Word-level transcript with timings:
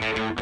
Zdravím 0.00 0.32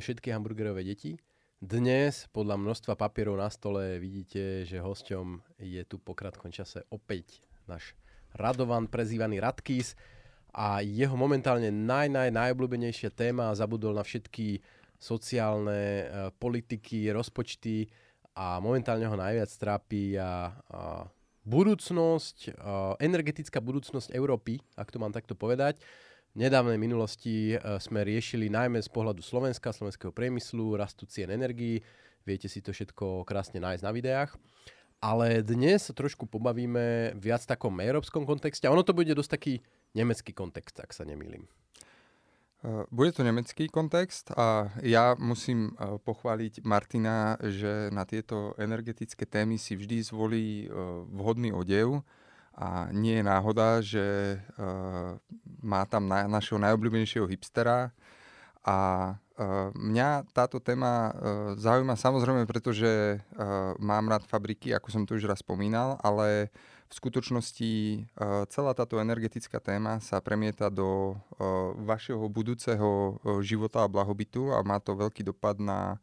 všetky 0.00 0.32
hamburgerové 0.32 0.80
deti. 0.80 1.20
Dnes 1.60 2.24
podľa 2.32 2.56
množstva 2.56 2.96
papierov 2.96 3.36
na 3.36 3.52
stole 3.52 4.00
vidíte, 4.00 4.64
že 4.64 4.80
hosťom 4.80 5.60
je 5.60 5.84
tu 5.84 6.00
po 6.00 6.16
krátkom 6.16 6.48
čase 6.48 6.88
opäť 6.88 7.44
náš 7.68 7.92
Radovan, 8.32 8.88
prezývaný 8.88 9.44
Radkis 9.44 9.92
a 10.56 10.80
jeho 10.80 11.20
momentálne 11.20 11.68
naj, 11.68 12.08
naj, 12.08 12.32
najobľúbenejšia 12.32 13.12
téma 13.12 13.52
zabudol 13.52 13.92
na 13.92 14.00
všetky 14.00 14.64
sociálne 14.96 15.76
e, 15.76 16.04
politiky, 16.40 17.12
rozpočty 17.12 18.05
a 18.36 18.60
momentálne 18.60 19.08
ho 19.08 19.16
najviac 19.16 19.48
trápi 19.56 20.20
a, 20.20 20.52
a 20.68 21.08
budúcnosť, 21.48 22.52
a 22.60 22.94
energetická 23.00 23.64
budúcnosť 23.64 24.12
Európy, 24.12 24.60
ak 24.76 24.92
to 24.92 25.00
mám 25.00 25.10
takto 25.10 25.32
povedať 25.32 25.80
nedávnej 26.36 26.76
minulosti 26.76 27.56
e, 27.56 27.80
sme 27.80 28.04
riešili 28.04 28.52
najmä 28.52 28.78
z 28.84 28.92
pohľadu 28.92 29.24
Slovenska, 29.24 29.72
slovenského 29.72 30.12
priemyslu, 30.12 30.76
rastu 30.76 31.08
cien 31.08 31.32
energií. 31.32 31.80
Viete 32.28 32.46
si 32.46 32.60
to 32.60 32.76
všetko 32.76 33.24
krásne 33.24 33.58
nájsť 33.58 33.82
na 33.82 33.92
videách. 33.96 34.36
Ale 35.00 35.40
dnes 35.40 35.88
sa 35.88 35.92
trošku 35.96 36.28
pobavíme 36.28 37.16
viac 37.16 37.44
v 37.44 37.50
takom 37.56 37.74
európskom 37.80 38.28
kontexte. 38.28 38.68
Ono 38.68 38.84
to 38.84 38.96
bude 38.96 39.12
dosť 39.12 39.30
taký 39.32 39.54
nemecký 39.96 40.36
kontext, 40.36 40.76
ak 40.80 40.92
sa 40.92 41.08
nemýlim. 41.08 41.48
E, 42.66 42.82
bude 42.90 43.14
to 43.14 43.22
nemecký 43.22 43.70
kontext 43.70 44.34
a 44.34 44.74
ja 44.82 45.14
musím 45.14 45.70
e, 45.78 46.02
pochváliť 46.02 46.66
Martina, 46.66 47.38
že 47.38 47.94
na 47.94 48.02
tieto 48.02 48.58
energetické 48.58 49.22
témy 49.22 49.54
si 49.54 49.78
vždy 49.78 50.02
zvolí 50.02 50.66
vhodný 51.14 51.54
odev 51.54 52.02
a 52.56 52.90
nie 52.90 53.20
je 53.20 53.24
náhoda, 53.28 53.84
že 53.84 54.40
má 55.60 55.84
tam 55.84 56.08
na, 56.08 56.24
našeho 56.24 56.56
najobľúbenejšieho 56.56 57.28
hipstera. 57.28 57.92
A 58.64 59.12
mňa 59.76 60.24
táto 60.32 60.56
téma 60.56 61.12
zaujíma 61.60 62.00
samozrejme, 62.00 62.48
pretože 62.48 63.20
mám 63.76 64.08
rád 64.08 64.24
fabriky, 64.24 64.72
ako 64.72 64.88
som 64.88 65.04
to 65.04 65.20
už 65.20 65.28
raz 65.28 65.44
spomínal, 65.44 66.00
ale 66.00 66.48
v 66.86 66.92
skutočnosti 66.94 67.72
uh, 68.16 68.46
celá 68.46 68.72
táto 68.72 69.02
energetická 69.02 69.58
téma 69.58 69.98
sa 69.98 70.22
premieta 70.22 70.70
do 70.70 71.14
uh, 71.14 71.74
vašeho 71.82 72.22
budúceho 72.30 73.18
uh, 73.18 73.42
života 73.42 73.82
a 73.82 73.90
blahobytu 73.90 74.54
a 74.54 74.62
má 74.62 74.78
to 74.78 74.94
veľký 74.94 75.26
dopad 75.26 75.58
na 75.58 75.98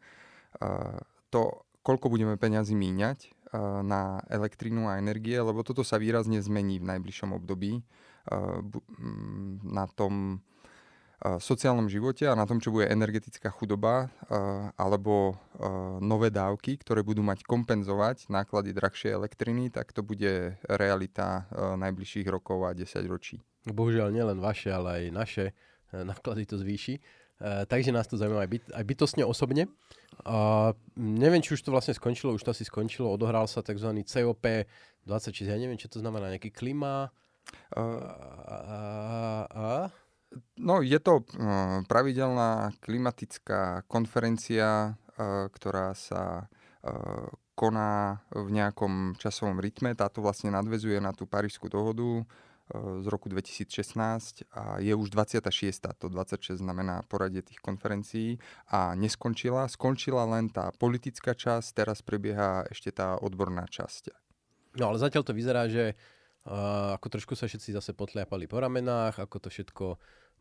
to, 1.34 1.66
koľko 1.81 2.14
budeme 2.14 2.38
peňazí 2.38 2.78
míňať 2.78 3.34
na 3.81 4.22
elektrínu 4.30 4.86
a 4.86 5.02
energie, 5.02 5.34
lebo 5.34 5.66
toto 5.66 5.81
sa 5.81 5.98
výrazne 5.98 6.38
zmení 6.38 6.78
v 6.78 6.94
najbližšom 6.94 7.34
období 7.34 7.81
na 9.66 9.86
tom 9.98 10.45
sociálnom 11.24 11.88
živote 11.88 12.28
a 12.28 12.36
na 12.36 12.44
tom, 12.44 12.60
čo 12.60 12.76
bude 12.76 12.92
energetická 12.92 13.48
chudoba 13.48 14.12
alebo 14.76 15.40
nové 16.04 16.28
dávky, 16.28 16.76
ktoré 16.84 17.00
budú 17.00 17.24
mať 17.24 17.48
kompenzovať 17.48 18.28
náklady 18.28 18.76
drahšej 18.76 19.12
elektriny, 19.16 19.72
tak 19.72 19.96
to 19.96 20.04
bude 20.04 20.60
realita 20.68 21.48
najbližších 21.56 22.28
rokov 22.28 22.68
a 22.68 22.76
10 22.76 23.08
ročí. 23.08 23.40
Bohužiaľ 23.64 24.12
nielen 24.12 24.44
vaše, 24.44 24.68
ale 24.76 25.00
aj 25.00 25.04
naše 25.16 25.46
náklady 25.96 26.44
to 26.44 26.60
zvýši. 26.60 27.00
Uh, 27.44 27.68
takže 27.68 27.92
nás 27.92 28.08
to 28.08 28.16
zaujíma 28.16 28.46
aj, 28.46 28.50
byt, 28.56 28.64
aj 28.72 28.84
bytostne 28.88 29.24
osobne. 29.26 29.68
Uh, 30.24 30.72
neviem, 30.96 31.42
či 31.44 31.58
už 31.58 31.66
to 31.66 31.74
vlastne 31.76 31.92
skončilo, 31.92 32.32
už 32.32 32.46
to 32.46 32.54
asi 32.56 32.64
skončilo, 32.64 33.10
odohral 33.12 33.50
sa 33.52 33.60
tzv. 33.60 33.90
COP 34.06 34.46
26, 35.04 35.52
ja 35.52 35.58
neviem, 35.60 35.76
čo 35.76 35.92
to 35.92 36.00
znamená, 36.00 36.32
nejaký 36.32 36.54
klima. 36.54 37.12
Uh, 37.76 38.00
uh, 38.48 39.45
uh, 39.50 39.86
no, 40.58 40.82
je 40.82 40.99
to 40.99 41.21
uh, 41.21 41.82
pravidelná 41.86 42.73
klimatická 42.82 43.83
konferencia, 43.86 44.94
uh, 44.94 45.48
ktorá 45.49 45.94
sa 45.98 46.45
uh, 46.45 47.27
koná 47.54 48.26
v 48.33 48.49
nejakom 48.49 49.14
časovom 49.21 49.61
rytme. 49.61 49.94
Táto 49.94 50.26
vlastne 50.26 50.49
nadvezuje 50.49 50.98
na 50.98 51.14
tú 51.14 51.30
Parížskú 51.30 51.70
dohodu 51.70 52.26
z 52.73 53.05
roku 53.11 53.27
2016 53.27 54.48
a 54.55 54.80
je 54.80 54.94
už 54.95 55.11
26. 55.11 55.99
To 55.99 56.08
26 56.08 56.64
znamená 56.64 57.04
poradie 57.05 57.44
tých 57.44 57.60
konferencií 57.60 58.39
a 58.71 58.95
neskončila. 58.95 59.67
Skončila 59.67 60.23
len 60.26 60.48
tá 60.48 60.71
politická 60.80 61.36
časť, 61.36 61.76
teraz 61.76 62.00
prebieha 62.00 62.64
ešte 62.71 62.89
tá 62.95 63.20
odborná 63.20 63.67
časť. 63.67 64.15
No 64.80 64.89
ale 64.89 64.98
zatiaľ 64.98 65.21
to 65.27 65.38
vyzerá, 65.38 65.70
že 65.70 65.94
uh, 66.48 66.95
ako 66.98 67.20
trošku 67.20 67.33
sa 67.36 67.45
všetci 67.45 67.76
zase 67.77 67.92
potliapali 67.94 68.50
po 68.50 68.58
ramenách, 68.58 69.21
ako 69.21 69.38
to 69.44 69.50
všetko 69.52 69.86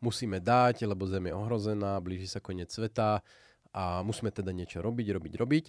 musíme 0.03 0.43
dať, 0.43 0.83
lebo 0.83 1.07
Zem 1.07 1.31
je 1.31 1.33
ohrozená, 1.33 2.03
blíži 2.03 2.27
sa 2.27 2.43
koniec 2.43 2.67
sveta 2.67 3.23
a 3.71 4.03
musíme 4.03 4.29
teda 4.35 4.51
niečo 4.51 4.83
robiť, 4.83 5.07
robiť, 5.15 5.33
robiť. 5.39 5.65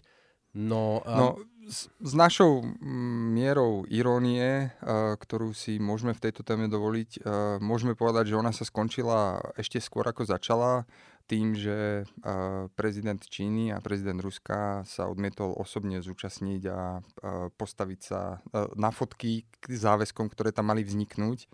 No, 0.54 1.02
um... 1.02 1.18
no 1.18 1.26
s, 1.66 1.90
s 1.98 2.12
našou 2.12 2.62
mierou 3.34 3.82
irónie, 3.90 4.70
uh, 4.70 5.18
ktorú 5.18 5.50
si 5.50 5.82
môžeme 5.82 6.14
v 6.14 6.22
tejto 6.28 6.46
téme 6.46 6.70
dovoliť, 6.70 7.10
uh, 7.18 7.58
môžeme 7.58 7.98
povedať, 7.98 8.30
že 8.30 8.38
ona 8.38 8.54
sa 8.54 8.62
skončila 8.62 9.42
ešte 9.58 9.82
skôr 9.82 10.06
ako 10.06 10.28
začala 10.28 10.86
tým, 11.24 11.56
že 11.56 12.04
uh, 12.04 12.68
prezident 12.76 13.18
Číny 13.18 13.74
a 13.74 13.82
prezident 13.82 14.20
Ruska 14.20 14.84
sa 14.86 15.08
odmietol 15.10 15.56
osobne 15.56 15.98
zúčastniť 16.04 16.62
a 16.70 17.00
postaviť 17.56 18.00
sa 18.04 18.44
na 18.76 18.92
fotky 18.92 19.48
k 19.48 19.64
záväzkom, 19.72 20.28
ktoré 20.28 20.52
tam 20.52 20.68
mali 20.68 20.84
vzniknúť. 20.84 21.48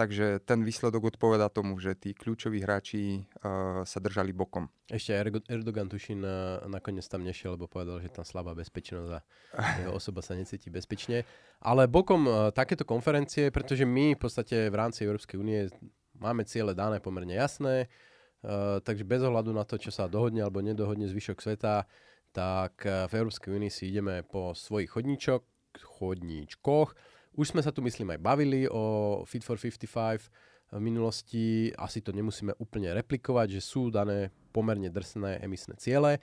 Takže 0.00 0.40
ten 0.48 0.64
výsledok 0.64 1.12
odpoveda 1.12 1.52
tomu, 1.52 1.76
že 1.76 1.92
tí 1.92 2.16
kľúčoví 2.16 2.64
hráči 2.64 3.20
uh, 3.20 3.84
sa 3.84 4.00
držali 4.00 4.32
bokom. 4.32 4.64
Ešte 4.88 5.12
Erdogan 5.44 5.92
tuším 5.92 6.24
na, 6.24 6.56
nakoniec 6.72 7.04
tam 7.04 7.20
nešiel, 7.20 7.60
lebo 7.60 7.68
povedal, 7.68 8.00
že 8.00 8.08
tam 8.08 8.24
slabá 8.24 8.56
bezpečnosť 8.56 9.10
a 9.12 9.20
jeho 9.84 9.92
osoba 9.92 10.24
sa 10.24 10.32
necíti 10.32 10.72
bezpečne. 10.72 11.28
Ale 11.60 11.84
bokom 11.84 12.24
uh, 12.24 12.48
takéto 12.48 12.88
konferencie, 12.88 13.52
pretože 13.52 13.84
my 13.84 14.16
v 14.16 14.20
podstate 14.24 14.72
v 14.72 14.76
rámci 14.80 15.04
Európskej 15.04 15.36
únie 15.36 15.68
máme 16.16 16.48
ciele 16.48 16.72
dané 16.72 16.96
pomerne 17.04 17.36
jasné, 17.36 17.84
uh, 17.84 18.80
takže 18.80 19.04
bez 19.04 19.20
ohľadu 19.20 19.52
na 19.52 19.68
to, 19.68 19.76
čo 19.76 19.92
sa 19.92 20.08
dohodne 20.08 20.40
alebo 20.40 20.64
nedohodne 20.64 21.12
zvyšok 21.12 21.44
sveta, 21.44 21.84
tak 22.32 22.88
v 22.88 23.12
Európskej 23.12 23.52
únii 23.52 23.68
si 23.68 23.92
ideme 23.92 24.24
po 24.24 24.56
svojich 24.56 24.96
chodníčok, 24.96 25.44
chodníčkoch 25.76 26.88
už 27.36 27.54
sme 27.54 27.62
sa 27.62 27.70
tu, 27.70 27.82
myslím, 27.82 28.16
aj 28.16 28.20
bavili 28.20 28.66
o 28.66 29.22
Fit 29.26 29.46
for 29.46 29.58
55 29.58 30.30
v 30.70 30.80
minulosti. 30.82 31.70
Asi 31.78 32.02
to 32.02 32.10
nemusíme 32.14 32.54
úplne 32.58 32.94
replikovať, 32.94 33.58
že 33.58 33.62
sú 33.62 33.90
dané 33.90 34.30
pomerne 34.50 34.90
drsné 34.90 35.42
emisné 35.42 35.78
ciele. 35.78 36.18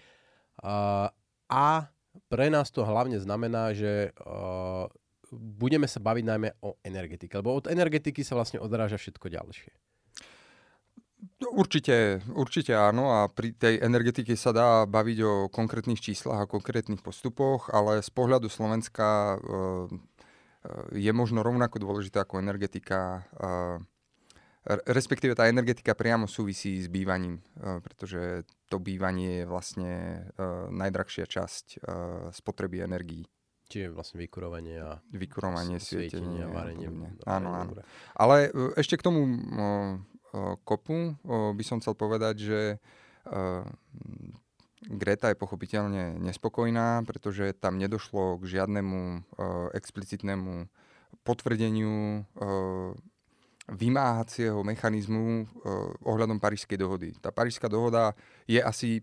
A, 0.63 1.07
a 1.47 1.65
pre 2.27 2.47
nás 2.51 2.71
to 2.71 2.83
hlavne 2.83 3.19
znamená, 3.19 3.71
že 3.71 4.11
uh, 4.23 4.89
budeme 5.31 5.87
sa 5.87 5.99
baviť 5.99 6.23
najmä 6.23 6.49
o 6.63 6.79
energetike, 6.83 7.35
lebo 7.39 7.55
od 7.55 7.67
energetiky 7.67 8.23
sa 8.23 8.35
vlastne 8.35 8.63
odráža 8.63 8.99
všetko 8.99 9.27
ďalšie. 9.27 9.71
Určite, 11.49 12.21
určite 12.29 12.77
áno 12.77 13.09
a 13.09 13.25
pri 13.25 13.49
tej 13.49 13.81
energetike 13.81 14.37
sa 14.37 14.53
dá 14.53 14.85
baviť 14.85 15.17
o 15.25 15.33
konkrétnych 15.49 15.97
číslach 15.97 16.45
a 16.45 16.49
konkrétnych 16.49 17.01
postupoch, 17.01 17.73
ale 17.73 18.05
z 18.05 18.09
pohľadu 18.13 18.49
Slovenska 18.53 19.37
Eh, 19.37 20.16
je 20.91 21.11
možno 21.13 21.43
rovnako 21.43 21.79
dôležitá 21.79 22.23
ako 22.23 22.39
energetika, 22.39 23.23
eh, 23.39 23.79
respektíve 24.87 25.31
tá 25.31 25.47
energetika 25.47 25.95
priamo 25.95 26.27
súvisí 26.27 26.83
s 26.83 26.91
bývaním, 26.91 27.39
eh, 27.39 27.79
pretože 27.79 28.43
to 28.67 28.83
bývanie 28.83 29.43
je 29.43 29.45
vlastne 29.47 29.91
najdrahšia 30.75 31.23
časť 31.23 31.79
spotreby 32.35 32.83
energií. 32.83 33.23
Čiže 33.71 33.95
vlastne 33.95 34.19
vykurovanie 34.19 34.75
a 34.75 34.99
vykurovanie, 35.15 35.79
svietenie, 35.79 36.43
a 36.43 36.51
varenie. 36.51 36.91
Áno, 37.23 37.55
áno. 37.55 37.71
Ale 38.11 38.51
ešte 38.75 38.99
k 38.99 39.07
tomu 39.07 39.23
kopu 40.67 41.15
by 41.55 41.63
som 41.63 41.79
chcel 41.79 41.95
povedať, 41.95 42.35
že 42.43 42.59
Greta 44.85 45.33
je 45.33 45.41
pochopiteľne 45.41 46.21
nespokojná, 46.21 47.01
pretože 47.01 47.57
tam 47.57 47.81
nedošlo 47.81 48.37
k 48.37 48.61
žiadnemu 48.61 48.99
uh, 48.99 49.73
explicitnému 49.73 50.69
potvrdeniu 51.25 52.21
uh, 52.21 52.93
vymáhacieho 53.73 54.61
mechanizmu 54.61 55.43
uh, 55.43 55.91
ohľadom 56.05 56.37
Parížskej 56.37 56.77
dohody. 56.77 57.17
Tá 57.17 57.33
Parížská 57.33 57.65
dohoda 57.65 58.13
je 58.45 58.61
asi, 58.61 59.01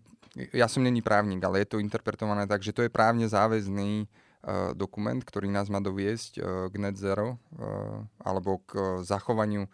ja 0.55 0.71
som 0.71 0.79
není 0.79 1.03
právnik, 1.03 1.43
ale 1.43 1.67
je 1.67 1.75
to 1.75 1.83
interpretované 1.83 2.47
tak, 2.47 2.63
že 2.63 2.71
to 2.71 2.87
je 2.87 2.89
právne 2.89 3.27
záväzný 3.27 4.07
uh, 4.07 4.71
dokument, 4.79 5.19
ktorý 5.19 5.51
nás 5.51 5.67
má 5.67 5.83
doviesť 5.83 6.31
uh, 6.39 6.71
k 6.71 6.75
net 6.79 6.95
zero 6.95 7.35
uh, 7.35 7.99
alebo 8.23 8.63
k 8.63 8.71
uh, 8.79 8.83
zachovaniu 9.03 9.67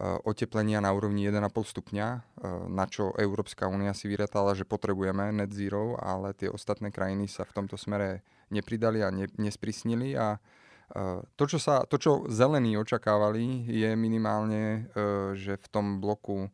oteplenia 0.00 0.84
na 0.84 0.92
úrovni 0.92 1.24
1,5 1.24 1.56
stupňa, 1.56 2.08
na 2.68 2.84
čo 2.84 3.16
Európska 3.16 3.64
únia 3.64 3.96
si 3.96 4.12
vyratala, 4.12 4.52
že 4.52 4.68
potrebujeme 4.68 5.32
net 5.32 5.56
zero, 5.56 5.96
ale 5.96 6.36
tie 6.36 6.52
ostatné 6.52 6.92
krajiny 6.92 7.24
sa 7.32 7.48
v 7.48 7.56
tomto 7.56 7.80
smere 7.80 8.20
nepridali 8.52 9.00
a 9.00 9.08
ne, 9.08 9.24
nesprísnili 9.40 10.12
a 10.12 10.36
to 11.34 11.44
čo, 11.50 11.58
sa, 11.58 11.82
to, 11.82 11.98
čo 11.98 12.30
zelení 12.30 12.78
očakávali, 12.78 13.66
je 13.66 13.90
minimálne, 13.98 14.86
že 15.34 15.58
v 15.58 15.66
tom 15.66 15.98
bloku 15.98 16.46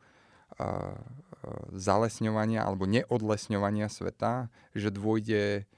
zalesňovania 1.75 2.65
alebo 2.65 2.89
neodlesňovania 2.89 3.93
sveta, 3.93 4.49
že 4.73 4.89
dôjde 4.89 5.69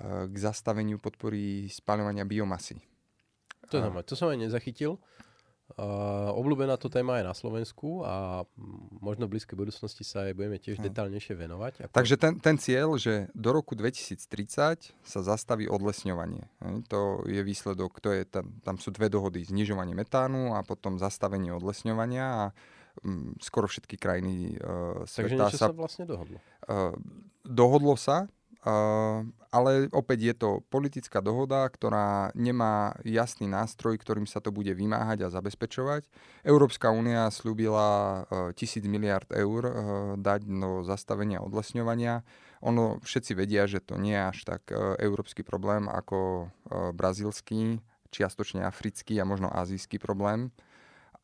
k 0.00 0.34
zastaveniu 0.34 0.96
podpory 0.96 1.68
spaľovania 1.68 2.24
biomasy. 2.24 2.80
To, 3.68 3.82
a... 3.82 4.00
to 4.00 4.14
som 4.16 4.32
aj 4.32 4.48
nezachytil. 4.48 4.96
Uh, 5.74 6.30
obľúbená 6.38 6.78
to 6.78 6.86
téma 6.86 7.18
je 7.18 7.26
na 7.26 7.34
Slovensku 7.34 8.06
a 8.06 8.46
možno 9.02 9.26
v 9.26 9.34
blízkej 9.34 9.58
budúcnosti 9.58 10.06
sa 10.06 10.30
aj 10.30 10.38
budeme 10.38 10.62
tiež 10.62 10.78
no. 10.78 10.86
detálnejšie 10.86 11.34
venovať. 11.34 11.72
Ako... 11.90 11.94
Takže 11.98 12.14
ten, 12.14 12.38
ten 12.38 12.54
cieľ, 12.62 12.94
že 12.94 13.26
do 13.34 13.50
roku 13.50 13.74
2030 13.74 14.22
sa 15.02 15.20
zastaví 15.26 15.66
odlesňovanie. 15.66 16.46
To 16.94 17.26
je 17.26 17.42
výsledok, 17.42 17.98
to 17.98 18.14
je, 18.14 18.22
tam, 18.22 18.54
tam 18.62 18.78
sú 18.78 18.94
dve 18.94 19.10
dohody, 19.10 19.42
znižovanie 19.42 19.98
metánu 19.98 20.54
a 20.54 20.62
potom 20.62 20.94
zastavenie 21.02 21.50
odlesňovania 21.50 22.22
a 22.22 22.44
um, 23.02 23.34
skoro 23.42 23.66
všetky 23.66 23.98
krajiny 23.98 24.54
uh, 24.62 25.02
sveta 25.10 25.26
Takže 25.26 25.36
niečo 25.42 25.58
sa... 25.58 25.66
sa 25.70 25.74
vlastne 25.74 26.06
dohodlo? 26.06 26.38
Uh, 26.70 26.94
dohodlo 27.42 27.98
sa, 27.98 28.30
ale 29.54 29.86
opäť 29.92 30.18
je 30.32 30.34
to 30.34 30.50
politická 30.72 31.20
dohoda, 31.20 31.68
ktorá 31.68 32.32
nemá 32.34 32.96
jasný 33.06 33.46
nástroj, 33.46 34.00
ktorým 34.00 34.26
sa 34.26 34.42
to 34.42 34.50
bude 34.50 34.72
vymáhať 34.72 35.28
a 35.28 35.32
zabezpečovať. 35.32 36.08
Európska 36.42 36.90
únia 36.90 37.30
slúbila 37.30 38.24
uh, 38.24 38.50
tisíc 38.56 38.82
miliard 38.88 39.28
eur 39.30 39.62
uh, 39.62 39.72
dať 40.18 40.48
do 40.48 40.82
zastavenia 40.82 41.44
odlesňovania. 41.44 42.26
Ono 42.64 42.98
všetci 43.04 43.32
vedia, 43.36 43.68
že 43.68 43.84
to 43.84 44.00
nie 44.00 44.16
je 44.16 44.24
až 44.32 44.38
tak 44.42 44.62
uh, 44.72 44.96
európsky 44.98 45.44
problém 45.44 45.86
ako 45.86 46.48
brazílsky, 46.96 47.78
čiastočne 48.10 48.64
africký 48.64 49.20
a 49.20 49.28
možno 49.28 49.52
azijský 49.52 50.00
problém 50.00 50.50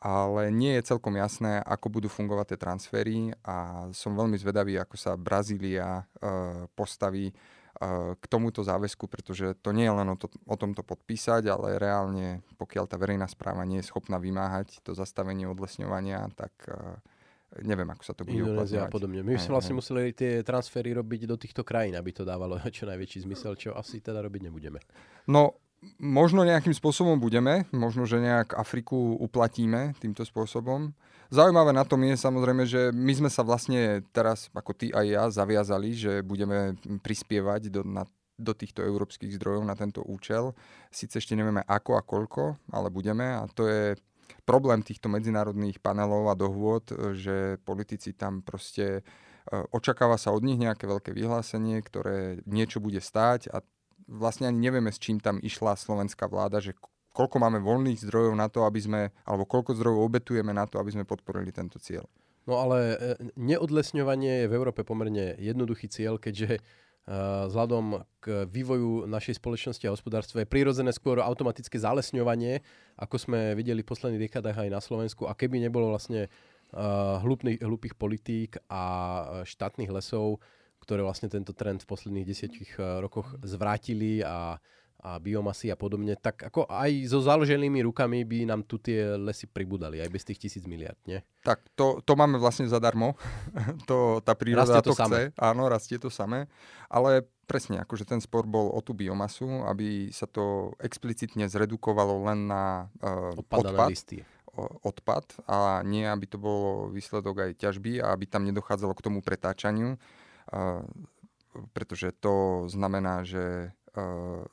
ale 0.00 0.48
nie 0.48 0.80
je 0.80 0.96
celkom 0.96 1.12
jasné, 1.20 1.60
ako 1.60 2.00
budú 2.00 2.08
fungovať 2.08 2.56
tie 2.56 2.58
transfery 2.58 3.18
a 3.44 3.88
som 3.92 4.16
veľmi 4.16 4.40
zvedavý, 4.40 4.80
ako 4.80 4.96
sa 4.96 5.12
Brazília 5.20 6.00
uh, 6.00 6.64
postaví 6.72 7.28
uh, 7.28 8.16
k 8.16 8.24
tomuto 8.24 8.64
záväzku, 8.64 9.04
pretože 9.12 9.52
to 9.60 9.76
nie 9.76 9.84
je 9.84 9.92
len 9.92 10.08
o, 10.08 10.16
to, 10.16 10.32
o 10.48 10.56
tomto 10.56 10.80
podpísať, 10.80 11.52
ale 11.52 11.76
reálne, 11.76 12.40
pokiaľ 12.56 12.88
tá 12.88 12.96
verejná 12.96 13.28
správa 13.28 13.60
nie 13.68 13.84
je 13.84 13.92
schopná 13.92 14.16
vymáhať 14.16 14.80
to 14.80 14.96
zastavenie 14.96 15.44
odlesňovania, 15.44 16.32
tak 16.32 16.52
uh, 16.72 16.96
neviem, 17.60 17.88
ako 17.90 18.02
sa 18.06 18.14
to 18.14 18.22
bude 18.22 18.40
Indonézia 18.40 18.86
a 18.86 18.92
podobne. 18.92 19.20
My 19.26 19.34
sme 19.36 19.58
vlastne 19.58 19.74
museli 19.74 20.14
tie 20.14 20.40
transfery 20.46 20.94
robiť 20.94 21.26
do 21.26 21.36
týchto 21.36 21.66
krajín, 21.66 21.98
aby 21.98 22.14
to 22.14 22.22
dávalo 22.22 22.56
čo 22.72 22.86
najväčší 22.86 23.26
zmysel, 23.26 23.52
čo 23.58 23.76
asi 23.76 23.98
teda 23.98 24.22
robiť 24.22 24.48
nebudeme. 24.48 24.80
No, 25.26 25.58
možno 25.96 26.44
nejakým 26.44 26.76
spôsobom 26.76 27.16
budeme, 27.16 27.64
možno, 27.72 28.04
že 28.04 28.20
nejak 28.20 28.52
Afriku 28.56 29.16
uplatíme 29.16 29.96
týmto 29.96 30.24
spôsobom. 30.24 30.92
Zaujímavé 31.30 31.70
na 31.70 31.86
tom 31.86 32.02
je 32.04 32.18
samozrejme, 32.18 32.64
že 32.66 32.90
my 32.90 33.12
sme 33.14 33.30
sa 33.30 33.46
vlastne 33.46 34.02
teraz, 34.10 34.50
ako 34.50 34.74
ty 34.74 34.90
a 34.90 35.06
ja, 35.06 35.30
zaviazali, 35.30 35.94
že 35.94 36.12
budeme 36.26 36.74
prispievať 37.06 37.70
do, 37.70 37.82
na, 37.86 38.02
do 38.34 38.52
týchto 38.52 38.82
európskych 38.82 39.38
zdrojov 39.38 39.62
na 39.62 39.78
tento 39.78 40.02
účel. 40.02 40.52
Sice 40.90 41.22
ešte 41.22 41.38
nevieme 41.38 41.62
ako 41.64 41.96
a 41.96 42.02
koľko, 42.02 42.42
ale 42.74 42.90
budeme 42.90 43.30
a 43.30 43.46
to 43.46 43.70
je 43.70 43.94
problém 44.42 44.82
týchto 44.82 45.06
medzinárodných 45.06 45.78
panelov 45.78 46.28
a 46.28 46.38
dohôd, 46.38 46.90
že 47.14 47.62
politici 47.62 48.14
tam 48.14 48.42
proste 48.42 49.00
e, 49.00 49.02
očakáva 49.70 50.18
sa 50.18 50.34
od 50.34 50.42
nich 50.42 50.58
nejaké 50.58 50.86
veľké 50.86 51.14
vyhlásenie, 51.14 51.78
ktoré 51.82 52.42
niečo 52.46 52.82
bude 52.82 52.98
stáť 52.98 53.50
a 53.54 53.62
vlastne 54.10 54.50
ani 54.50 54.58
nevieme, 54.58 54.90
s 54.90 54.98
čím 54.98 55.22
tam 55.22 55.38
išla 55.38 55.78
slovenská 55.78 56.26
vláda, 56.26 56.58
že 56.58 56.74
koľko 57.14 57.36
máme 57.38 57.62
voľných 57.62 58.02
zdrojov 58.02 58.34
na 58.34 58.50
to, 58.50 58.66
aby 58.66 58.80
sme, 58.82 59.00
alebo 59.22 59.46
koľko 59.46 59.78
zdrojov 59.78 60.02
obetujeme 60.02 60.50
na 60.50 60.66
to, 60.66 60.82
aby 60.82 60.90
sme 60.90 61.06
podporili 61.06 61.54
tento 61.54 61.78
cieľ. 61.78 62.06
No 62.48 62.58
ale 62.58 62.78
e, 62.78 62.96
neodlesňovanie 63.38 64.46
je 64.46 64.50
v 64.50 64.56
Európe 64.56 64.82
pomerne 64.82 65.38
jednoduchý 65.38 65.86
cieľ, 65.86 66.16
keďže 66.16 66.58
uh, 66.58 67.46
vzhľadom 67.46 68.02
k 68.18 68.48
vývoju 68.48 69.06
našej 69.06 69.38
spoločnosti 69.38 69.84
a 69.86 69.94
hospodárstva 69.94 70.42
je 70.42 70.50
prirodzené 70.50 70.90
skôr 70.90 71.20
automatické 71.20 71.76
zalesňovanie, 71.78 72.64
ako 72.96 73.16
sme 73.20 73.54
videli 73.54 73.84
v 73.84 73.90
posledných 73.92 74.24
dekádach 74.26 74.66
aj 74.66 74.70
na 74.72 74.80
Slovensku. 74.80 75.28
A 75.28 75.36
keby 75.36 75.60
nebolo 75.62 75.92
vlastne 75.92 76.26
uh, 76.26 77.20
hlupných, 77.22 77.60
hlupých 77.60 77.94
politík 77.94 78.56
a 78.72 78.82
štátnych 79.44 79.92
lesov, 79.92 80.40
ktoré 80.90 81.06
vlastne 81.06 81.30
tento 81.30 81.54
trend 81.54 81.86
v 81.86 81.90
posledných 81.94 82.26
desiatich 82.26 82.74
eh, 82.74 82.98
rokoch 82.98 83.38
zvrátili 83.46 84.26
a, 84.26 84.58
a 85.06 85.22
biomasy 85.22 85.70
a 85.70 85.78
podobne, 85.78 86.18
tak 86.18 86.50
ako 86.50 86.66
aj 86.66 87.06
so 87.06 87.22
založenými 87.22 87.78
rukami 87.86 88.26
by 88.26 88.42
nám 88.50 88.66
tu 88.66 88.82
tie 88.82 89.14
lesy 89.14 89.46
pribudali, 89.46 90.02
aj 90.02 90.10
bez 90.10 90.26
tých 90.26 90.42
tisíc 90.42 90.66
miliard, 90.66 90.98
nie? 91.06 91.22
Tak 91.46 91.62
to, 91.78 92.02
to 92.02 92.18
máme 92.18 92.42
vlastne 92.42 92.66
zadarmo. 92.66 93.14
to, 93.90 94.18
tá 94.26 94.34
príroda 94.34 94.82
to, 94.82 94.90
to 94.90 94.98
chce. 94.98 95.06
Samé. 95.06 95.20
Áno, 95.38 95.70
rastie 95.70 95.94
to 96.02 96.10
samé. 96.10 96.50
Ale 96.90 97.22
presne, 97.46 97.86
akože 97.86 98.02
ten 98.02 98.18
spor 98.18 98.50
bol 98.50 98.74
o 98.74 98.82
tú 98.82 98.90
biomasu, 98.90 99.62
aby 99.70 100.10
sa 100.10 100.26
to 100.26 100.74
explicitne 100.82 101.46
zredukovalo 101.46 102.26
len 102.26 102.50
na 102.50 102.90
uh, 102.98 103.30
odpad. 103.38 103.86
listy 103.86 104.26
odpad 104.82 105.46
a 105.46 105.80
nie, 105.86 106.02
aby 106.02 106.26
to 106.26 106.34
bolo 106.34 106.90
výsledok 106.90 107.46
aj 107.46 107.50
ťažby 107.62 108.02
a 108.02 108.10
aby 108.10 108.26
tam 108.26 108.42
nedochádzalo 108.42 108.92
k 108.98 109.04
tomu 109.06 109.22
pretáčaniu 109.22 109.96
pretože 111.72 112.14
to 112.18 112.66
znamená, 112.70 113.22
že 113.26 113.74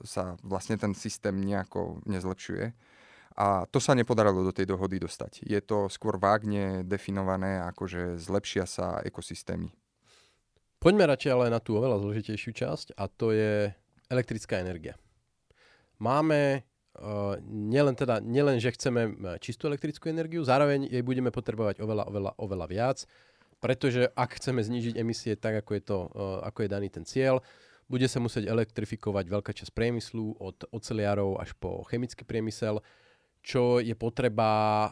sa 0.02 0.34
vlastne 0.42 0.82
ten 0.82 0.98
systém 0.98 1.38
nejako 1.38 2.02
nezlepšuje. 2.10 2.74
A 3.38 3.70
to 3.70 3.78
sa 3.78 3.94
nepodarilo 3.94 4.42
do 4.42 4.50
tej 4.50 4.66
dohody 4.66 4.98
dostať. 4.98 5.46
Je 5.46 5.62
to 5.62 5.86
skôr 5.94 6.18
vágne 6.18 6.82
definované, 6.82 7.62
ako 7.62 7.86
že 7.86 8.04
zlepšia 8.18 8.66
sa 8.66 8.98
ekosystémy. 9.06 9.70
Poďme 10.82 11.06
radšej 11.06 11.32
ale 11.38 11.54
na 11.54 11.62
tú 11.62 11.78
oveľa 11.78 12.02
zložitejšiu 12.02 12.52
časť 12.58 12.88
a 12.98 13.06
to 13.06 13.34
je 13.34 13.70
elektrická 14.10 14.58
energia. 14.58 14.98
Máme 16.02 16.66
uh, 16.98 17.38
nielen, 17.46 17.94
teda, 17.94 18.22
nielen, 18.26 18.58
že 18.58 18.74
chceme 18.74 19.14
čistú 19.38 19.70
elektrickú 19.70 20.10
energiu, 20.10 20.42
zároveň 20.42 20.90
jej 20.90 21.06
budeme 21.06 21.30
potrebovať 21.30 21.78
oveľa, 21.78 22.10
oveľa, 22.10 22.32
oveľa 22.42 22.66
viac. 22.70 22.98
Pretože 23.58 24.10
ak 24.14 24.38
chceme 24.38 24.62
znížiť 24.62 25.02
emisie 25.02 25.34
tak, 25.34 25.66
ako 25.66 25.72
je, 25.74 25.82
to, 25.84 25.98
uh, 26.14 26.46
ako 26.46 26.66
je 26.66 26.70
daný 26.70 26.88
ten 26.94 27.06
cieľ, 27.06 27.42
bude 27.88 28.06
sa 28.12 28.20
musieť 28.20 28.52
elektrifikovať 28.52 29.26
veľká 29.32 29.52
časť 29.56 29.72
priemyslu, 29.72 30.36
od 30.44 30.68
oceliarov 30.76 31.40
až 31.40 31.56
po 31.56 31.88
chemický 31.88 32.28
priemysel, 32.28 32.84
čo 33.40 33.80
je 33.80 33.96
potreba, 33.96 34.92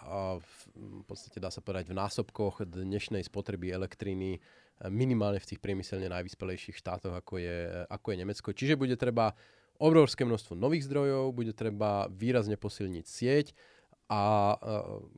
v 0.71 1.03
podstate 1.03 1.43
dá 1.43 1.51
sa 1.51 1.59
povedať, 1.59 1.91
v 1.91 1.99
násobkoch 1.99 2.63
dnešnej 2.63 3.19
spotreby 3.27 3.75
elektriny 3.75 4.39
minimálne 4.87 5.43
v 5.43 5.49
tých 5.51 5.59
priemyselne 5.59 6.07
najvyspelejších 6.07 6.79
štátoch, 6.79 7.11
ako 7.19 7.43
je, 7.43 7.83
ako 7.91 8.07
je 8.15 8.17
Nemecko. 8.23 8.49
Čiže 8.55 8.79
bude 8.79 8.95
treba 8.95 9.35
obrovské 9.75 10.23
množstvo 10.23 10.55
nových 10.55 10.87
zdrojov, 10.87 11.35
bude 11.35 11.51
treba 11.51 12.07
výrazne 12.07 12.55
posilniť 12.55 13.03
sieť, 13.03 13.51
a 14.05 14.53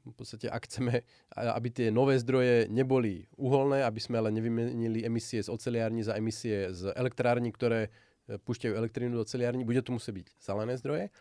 v 0.08 0.16
podstate, 0.16 0.48
ak 0.48 0.64
chceme, 0.64 1.04
aby 1.36 1.68
tie 1.68 1.88
nové 1.92 2.16
zdroje 2.24 2.72
neboli 2.72 3.28
uholné, 3.36 3.84
aby 3.84 4.00
sme 4.00 4.24
ale 4.24 4.32
nevymenili 4.32 5.04
emisie 5.04 5.44
z 5.44 5.52
oceliární 5.52 6.08
za 6.08 6.16
emisie 6.16 6.72
z 6.72 6.96
elektrární, 6.96 7.52
ktoré 7.52 7.92
e, 8.32 8.40
púšťajú 8.40 8.72
elektrínu 8.72 9.20
do 9.20 9.28
oceliární, 9.28 9.68
bude 9.68 9.84
to 9.84 9.92
musieť 9.92 10.24
byť 10.24 10.28
zelené 10.40 10.80
zdroje. 10.80 11.12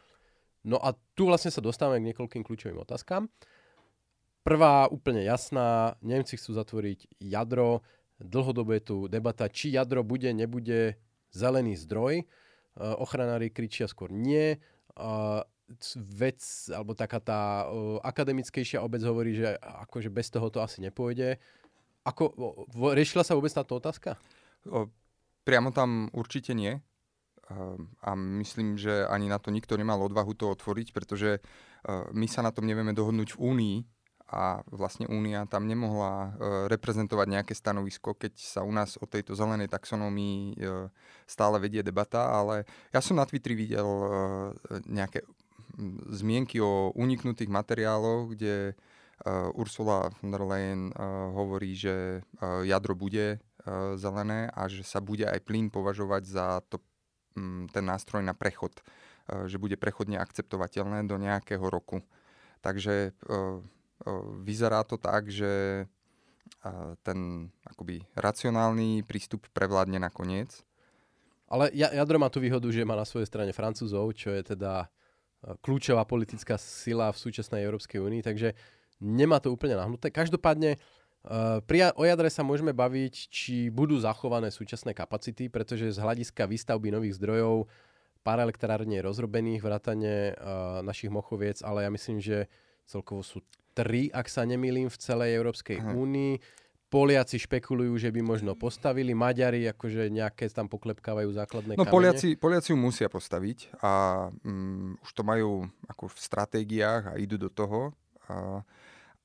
No 0.63 0.79
a 0.79 0.95
tu 1.19 1.27
vlastne 1.27 1.51
sa 1.51 1.59
dostávame 1.59 1.99
k 2.03 2.15
niekoľkým 2.15 2.47
kľúčovým 2.47 2.79
otázkam. 2.79 3.27
Prvá 4.47 4.87
úplne 4.87 5.27
jasná, 5.27 5.99
Nemci 6.07 6.39
chcú 6.39 6.55
zatvoriť 6.55 7.19
jadro, 7.19 7.83
dlhodobo 8.23 8.79
je 8.79 8.83
tu 8.83 8.97
debata, 9.11 9.51
či 9.51 9.75
jadro 9.75 10.07
bude, 10.07 10.31
nebude 10.31 11.03
zelený 11.35 11.75
zdroj. 11.83 12.23
E, 12.23 12.25
ochranári 12.79 13.51
kričia 13.51 13.91
skôr 13.91 14.15
nie 14.15 14.63
vec, 15.99 16.39
alebo 16.71 16.95
taká 16.95 17.19
tá 17.19 17.67
uh, 17.67 17.99
akademickejšia 18.07 18.79
obec 18.79 19.03
hovorí, 19.03 19.35
že 19.35 19.59
akože 19.59 20.15
bez 20.15 20.31
toho 20.31 20.47
to 20.47 20.63
asi 20.63 20.79
nepôjde. 20.79 21.43
Ako, 22.07 22.31
uh, 22.39 22.95
riešila 22.95 23.27
sa 23.27 23.35
vôbec 23.35 23.51
táto 23.51 23.75
otázka? 23.75 24.15
O, 24.71 24.87
priamo 25.43 25.75
tam 25.75 26.07
určite 26.15 26.55
nie. 26.55 26.79
Uh, 27.51 27.79
a 28.03 28.15
myslím, 28.15 28.79
že 28.79 29.07
ani 29.11 29.27
na 29.27 29.43
to 29.43 29.51
nikto 29.51 29.75
nemal 29.75 29.99
odvahu 30.07 30.39
to 30.39 30.55
otvoriť, 30.55 30.95
pretože 30.95 31.43
uh, 31.43 32.07
my 32.15 32.31
sa 32.31 32.47
na 32.47 32.55
tom 32.55 32.67
nevieme 32.67 32.95
dohodnúť 32.95 33.35
v 33.35 33.43
Únii 33.43 33.79
a 34.27 34.59
vlastne 34.75 35.07
Únia 35.07 35.47
tam 35.47 35.71
nemohla 35.71 36.11
uh, 36.15 36.31
reprezentovať 36.67 37.27
nejaké 37.31 37.55
stanovisko, 37.55 38.19
keď 38.19 38.35
sa 38.39 38.67
u 38.67 38.71
nás 38.75 38.99
o 38.99 39.07
tejto 39.07 39.39
zelenej 39.39 39.71
taxonomii 39.71 40.59
uh, 40.63 40.91
stále 41.27 41.63
vedie 41.63 41.83
debata, 41.87 42.35
ale 42.35 42.67
ja 42.91 42.99
som 42.99 43.19
na 43.19 43.27
Twitteri 43.27 43.55
videl 43.55 43.87
nejaké 44.87 45.27
zmienky 46.09 46.61
o 46.61 46.91
uniknutých 46.97 47.53
materiáloch, 47.53 48.33
kde 48.33 48.75
Ursula 49.57 50.13
von 50.21 50.31
der 50.33 50.45
Leyen 50.45 50.93
hovorí, 51.33 51.73
že 51.77 52.21
jadro 52.65 52.93
bude 52.93 53.41
zelené 53.97 54.53
a 54.53 54.69
že 54.69 54.85
sa 54.85 55.01
bude 55.01 55.25
aj 55.25 55.41
plyn 55.45 55.73
považovať 55.73 56.23
za 56.25 56.47
to, 56.69 56.81
mm, 57.35 57.73
ten 57.73 57.85
nástroj 57.85 58.21
na 58.23 58.37
prechod, 58.37 58.77
že 59.51 59.59
bude 59.59 59.75
prechodne 59.81 60.21
akceptovateľné 60.21 61.09
do 61.09 61.19
nejakého 61.19 61.65
roku. 61.67 62.05
Takže 62.63 63.17
vyzerá 64.45 64.85
to 64.85 65.01
tak, 65.01 65.33
že 65.33 65.85
ten 67.03 67.51
akoby 67.67 68.07
racionálny 68.15 69.03
prístup 69.03 69.49
prevládne 69.51 69.99
nakoniec. 69.99 70.63
Ale 71.47 71.71
jadro 71.75 72.19
má 72.19 72.27
tú 72.27 72.43
výhodu, 72.43 72.67
že 72.71 72.87
má 72.87 72.99
na 72.99 73.07
svojej 73.07 73.31
strane 73.31 73.55
Francúzov, 73.55 74.11
čo 74.19 74.35
je 74.35 74.43
teda 74.55 74.91
kľúčová 75.63 76.03
politická 76.09 76.59
sila 76.59 77.13
v 77.15 77.21
súčasnej 77.23 77.63
Európskej 77.63 78.03
únii, 78.03 78.23
takže 78.27 78.57
nemá 78.99 79.39
to 79.39 79.55
úplne 79.55 79.79
nahnuté. 79.79 80.11
Každopádne 80.11 80.79
Uh, 81.27 81.59
pri, 81.67 81.91
o 81.99 82.07
jadre 82.07 82.31
sa 82.31 82.47
môžeme 82.47 82.71
baviť, 82.71 83.15
či 83.35 83.67
budú 83.67 83.99
zachované 83.99 84.47
súčasné 84.55 84.95
kapacity, 84.95 85.51
pretože 85.51 85.91
z 85.91 85.99
hľadiska 85.99 86.47
výstavby 86.47 86.95
nových 86.95 87.19
zdrojov 87.19 87.67
pár 88.23 88.39
elektrárne 88.39 89.03
rozrobených, 89.03 89.59
vrátane 89.59 90.39
uh, 90.39 90.87
našich 90.87 91.11
mochoviec, 91.11 91.67
ale 91.67 91.83
ja 91.83 91.91
myslím, 91.91 92.23
že 92.23 92.47
celkovo 92.87 93.27
sú 93.27 93.43
tri, 93.75 94.07
ak 94.15 94.31
sa 94.31 94.47
nemýlim, 94.47 94.87
v 94.87 95.01
celej 95.03 95.35
Európskej 95.35 95.83
únii. 95.83 96.39
Poliaci 96.97 97.37
špekulujú, 97.37 97.93
že 98.01 98.09
by 98.09 98.25
možno 98.25 98.57
postavili, 98.57 99.13
Maďari 99.13 99.69
akože 99.69 100.09
nejaké 100.09 100.49
tam 100.49 100.65
poklepkávajú 100.65 101.29
základné 101.29 101.77
no, 101.77 101.85
kamene. 101.85 101.93
Poliaci, 101.93 102.29
Poliaci 102.41 102.73
ju 102.73 102.79
musia 102.81 103.13
postaviť 103.13 103.77
a 103.85 103.93
um, 104.33 104.97
už 105.05 105.11
to 105.13 105.21
majú 105.21 105.69
ako 105.93 106.09
v 106.09 106.17
stratégiách 106.17 107.13
a 107.13 107.21
idú 107.21 107.37
do 107.37 107.53
toho. 107.53 107.93
A, 108.33 108.65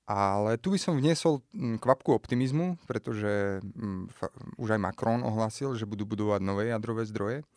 ale 0.03 0.59
tu 0.59 0.75
by 0.75 0.79
som 0.83 0.99
vniesol 0.99 1.39
mm, 1.55 1.79
kvapku 1.79 2.11
optimizmu, 2.11 2.75
pretože 2.91 3.63
um, 3.79 4.11
fa, 4.11 4.27
už 4.59 4.75
aj 4.75 4.81
Macron 4.83 5.23
ohlásil, 5.23 5.71
že 5.79 5.87
budú 5.87 6.03
budovať 6.03 6.43
nové 6.43 6.75
jadrové 6.75 7.07
zdroje. 7.07 7.47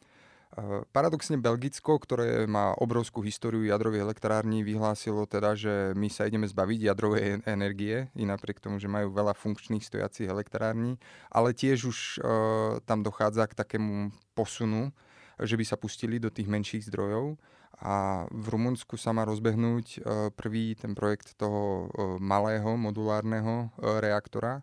Paradoxne 0.95 1.35
Belgicko, 1.35 1.99
ktoré 1.99 2.47
má 2.47 2.79
obrovskú 2.79 3.27
históriu 3.27 3.67
jadrových 3.67 4.07
elektrární, 4.07 4.63
vyhlásilo 4.63 5.27
teda, 5.27 5.59
že 5.59 5.91
my 5.99 6.07
sa 6.07 6.31
ideme 6.31 6.47
zbaviť 6.47 6.79
jadrovej 6.79 7.43
energie, 7.43 8.07
i 8.15 8.23
napriek 8.23 8.63
tomu, 8.63 8.79
že 8.79 8.87
majú 8.87 9.11
veľa 9.11 9.35
funkčných 9.35 9.83
stojacích 9.83 10.31
elektrární, 10.31 10.95
ale 11.35 11.59
tiež 11.59 11.79
už 11.91 11.99
uh, 11.99 12.79
tam 12.87 13.03
dochádza 13.03 13.51
k 13.51 13.59
takému 13.59 14.15
posunu, 14.39 14.95
že 15.43 15.59
by 15.59 15.65
sa 15.67 15.75
pustili 15.75 16.23
do 16.23 16.31
tých 16.31 16.47
menších 16.47 16.87
zdrojov. 16.87 17.35
A 17.83 18.31
v 18.31 18.47
Rumunsku 18.55 18.95
sa 18.95 19.11
má 19.11 19.27
rozbehnúť 19.27 19.87
uh, 19.99 20.31
prvý 20.31 20.79
ten 20.79 20.95
projekt 20.95 21.35
toho 21.35 21.91
uh, 21.91 22.23
malého 22.23 22.79
modulárneho 22.79 23.75
uh, 23.75 23.99
reaktora, 23.99 24.63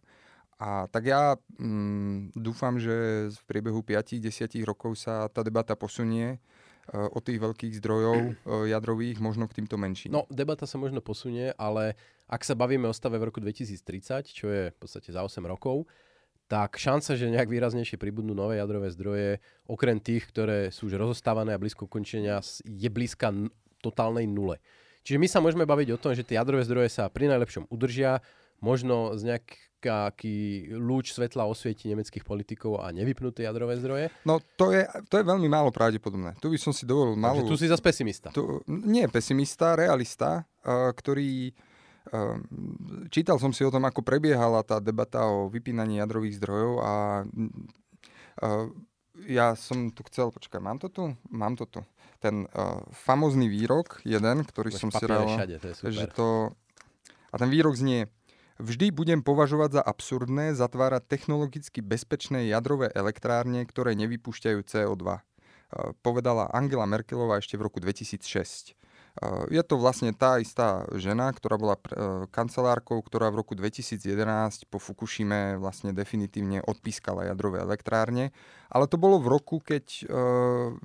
a 0.61 0.85
tak 0.93 1.09
ja 1.09 1.33
mm, 1.57 2.37
dúfam, 2.37 2.77
že 2.77 2.93
v 3.33 3.41
priebehu 3.49 3.81
5-10 3.81 4.61
rokov 4.61 4.93
sa 4.93 5.25
tá 5.25 5.41
debata 5.41 5.73
posunie 5.73 6.37
uh, 6.37 7.09
od 7.09 7.25
tých 7.25 7.41
veľkých 7.41 7.81
zdrojov 7.81 8.17
uh, 8.21 8.69
jadrových 8.69 9.17
možno 9.17 9.49
k 9.49 9.57
týmto 9.57 9.81
menším. 9.81 10.13
No, 10.13 10.29
debata 10.29 10.69
sa 10.69 10.77
možno 10.77 11.01
posunie, 11.01 11.49
ale 11.57 11.97
ak 12.29 12.45
sa 12.45 12.53
bavíme 12.53 12.85
o 12.85 12.93
stave 12.93 13.17
v 13.17 13.33
roku 13.33 13.41
2030, 13.41 14.29
čo 14.29 14.45
je 14.53 14.69
v 14.69 14.77
podstate 14.77 15.09
za 15.09 15.25
8 15.25 15.41
rokov, 15.49 15.89
tak 16.45 16.77
šanca, 16.77 17.17
že 17.17 17.33
nejak 17.33 17.49
výraznejšie 17.49 17.97
pribudnú 17.97 18.37
nové 18.37 18.61
jadrové 18.61 18.93
zdroje, 18.93 19.41
okrem 19.65 19.97
tých, 19.97 20.29
ktoré 20.29 20.69
sú 20.69 20.93
už 20.93 21.01
rozostávané 21.01 21.57
a 21.57 21.61
blízko 21.61 21.89
končenia, 21.89 22.37
je 22.61 22.89
blízka 22.91 23.33
n- 23.33 23.49
totálnej 23.81 24.29
nule. 24.29 24.61
Čiže 25.01 25.17
my 25.17 25.27
sa 25.31 25.41
môžeme 25.41 25.65
baviť 25.65 25.95
o 25.95 25.97
tom, 25.97 26.13
že 26.13 26.21
tie 26.21 26.37
jadrové 26.37 26.61
zdroje 26.69 26.93
sa 26.93 27.09
pri 27.09 27.33
najlepšom 27.33 27.65
udržia, 27.73 28.21
možno 28.61 29.17
z 29.17 29.33
nejaký 29.81 30.69
lúč 30.77 31.17
svetla 31.17 31.49
osvieti 31.49 31.89
nemeckých 31.89 32.21
politikov 32.21 32.85
a 32.85 32.93
nevypnuté 32.93 33.49
jadrové 33.49 33.81
zdroje? 33.81 34.13
No 34.23 34.37
to 34.55 34.69
je, 34.71 34.85
to 35.09 35.17
je 35.17 35.25
veľmi 35.25 35.49
málo 35.49 35.73
pravdepodobné. 35.73 36.37
Tu 36.37 36.53
by 36.53 36.57
som 36.61 36.71
si 36.71 36.85
dovolil 36.85 37.17
malú... 37.17 37.41
Takže 37.41 37.49
tu 37.49 37.57
si 37.57 37.65
zase 37.65 37.81
pesimista. 37.81 38.29
Tu, 38.29 38.45
nie 38.69 39.09
pesimista, 39.09 39.73
realista, 39.73 40.45
uh, 40.63 40.93
ktorý... 40.93 41.51
Uh, 42.13 42.41
čítal 43.13 43.37
som 43.37 43.53
si 43.53 43.61
o 43.61 43.69
tom, 43.69 43.85
ako 43.85 44.01
prebiehala 44.01 44.65
tá 44.65 44.81
debata 44.81 45.21
o 45.25 45.49
vypínaní 45.49 46.01
jadrových 46.01 46.41
zdrojov 46.41 46.73
a 46.81 46.93
uh, 47.25 48.65
ja 49.29 49.53
som 49.53 49.93
tu 49.93 50.01
chcel, 50.09 50.33
počkaj, 50.33 50.57
mám 50.57 50.81
to 50.81 50.89
tu? 50.89 51.13
Mám 51.29 51.61
to 51.61 51.69
tu. 51.69 51.81
Ten 52.17 52.49
uh, 52.57 52.81
famózny 52.89 53.45
výrok, 53.49 54.01
jeden, 54.01 54.41
ktorý 54.45 54.73
Máš 54.73 54.81
som 54.81 54.89
si 54.89 55.05
dal, 55.05 55.29
že 55.89 56.09
to... 56.13 56.53
A 57.31 57.39
ten 57.39 57.47
výrok 57.47 57.79
znie, 57.79 58.11
Vždy 58.61 58.93
budem 58.93 59.25
považovať 59.25 59.81
za 59.81 59.81
absurdné 59.81 60.53
zatvárať 60.53 61.09
technologicky 61.09 61.81
bezpečné 61.81 62.45
jadrové 62.45 62.93
elektrárne, 62.93 63.65
ktoré 63.65 63.97
nevypúšťajú 63.97 64.59
CO2. 64.61 65.01
E, 65.17 65.21
povedala 66.05 66.45
Angela 66.53 66.85
Merkelová 66.85 67.41
ešte 67.41 67.57
v 67.57 67.65
roku 67.65 67.81
2006. 67.81 68.21
E, 68.21 68.73
je 69.49 69.63
to 69.65 69.81
vlastne 69.81 70.13
tá 70.13 70.37
istá 70.37 70.85
žena, 70.93 71.33
ktorá 71.33 71.57
bola 71.57 71.73
e, 71.73 72.29
kancelárkou, 72.29 73.01
ktorá 73.01 73.33
v 73.33 73.41
roku 73.41 73.57
2011 73.57 74.69
po 74.69 74.77
Fukushime 74.77 75.57
vlastne 75.57 75.89
definitívne 75.89 76.61
odpískala 76.61 77.33
jadrové 77.33 77.65
elektrárne. 77.65 78.29
Ale 78.69 78.85
to 78.85 79.01
bolo 79.01 79.17
v 79.17 79.41
roku, 79.41 79.57
keď 79.57 80.07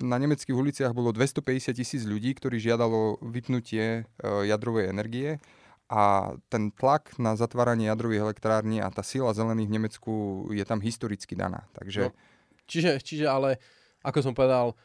na 0.03 0.17
nemeckých 0.19 0.51
uliciach 0.51 0.91
bolo 0.91 1.15
250 1.15 1.71
tisíc 1.71 2.03
ľudí, 2.03 2.35
ktorí 2.35 2.59
žiadalo 2.59 3.23
vypnutie 3.23 4.03
jadrovej 4.19 4.91
energie 4.91 5.39
a 5.87 6.35
ten 6.51 6.67
tlak 6.75 7.15
na 7.15 7.39
zatváranie 7.39 7.87
jadrových 7.87 8.27
elektrární 8.31 8.83
a 8.83 8.91
tá 8.91 9.03
sila 9.03 9.31
zelených 9.31 9.71
v 9.71 9.75
Nemecku 9.79 10.13
je 10.51 10.63
tam 10.67 10.83
historicky 10.83 11.33
daná. 11.33 11.63
Takže... 11.71 12.11
No, 12.11 12.15
čiže, 12.67 12.99
čiže 12.99 13.25
ale, 13.27 13.59
ako 14.03 14.19
som 14.19 14.33
povedal, 14.35 14.75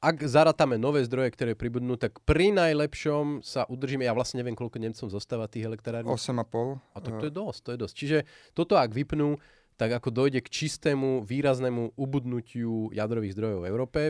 ak 0.00 0.16
zarátame 0.24 0.80
nové 0.80 1.04
zdroje, 1.04 1.36
ktoré 1.36 1.52
pribudnú, 1.52 2.00
tak 2.00 2.24
pri 2.24 2.56
najlepšom 2.56 3.44
sa 3.44 3.68
udržíme, 3.68 4.00
ja 4.08 4.16
vlastne 4.16 4.40
neviem, 4.40 4.56
koľko 4.56 4.80
Nemcom 4.80 5.12
zostáva 5.12 5.44
tých 5.44 5.68
elektrární. 5.68 6.08
8,5. 6.08 6.96
A 6.96 6.98
to, 7.04 7.08
to 7.20 7.24
je 7.28 7.34
dosť, 7.36 7.60
to 7.60 7.70
je 7.76 7.78
dosť. 7.84 7.94
Čiže 7.96 8.18
toto 8.56 8.80
ak 8.80 8.96
vypnú, 8.96 9.36
tak 9.76 9.92
ako 9.92 10.08
dojde 10.08 10.40
k 10.40 10.48
čistému, 10.48 11.24
výraznému 11.24 12.00
ubudnutiu 12.00 12.88
jadrových 12.96 13.36
zdrojov 13.36 13.60
v 13.60 13.68
Európe, 13.68 14.00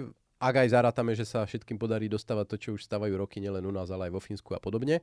ak 0.40 0.54
aj 0.66 0.68
zarátame, 0.72 1.12
že 1.18 1.26
sa 1.26 1.42
všetkým 1.42 1.76
podarí 1.76 2.06
dostávať 2.06 2.46
to, 2.54 2.56
čo 2.56 2.68
už 2.78 2.86
stávajú 2.86 3.12
roky 3.18 3.42
nielen 3.42 3.66
u 3.66 3.74
nás, 3.74 3.90
ale 3.90 4.08
aj 4.08 4.14
vo 4.14 4.22
Fínsku 4.22 4.54
a 4.54 4.62
podobne, 4.62 5.02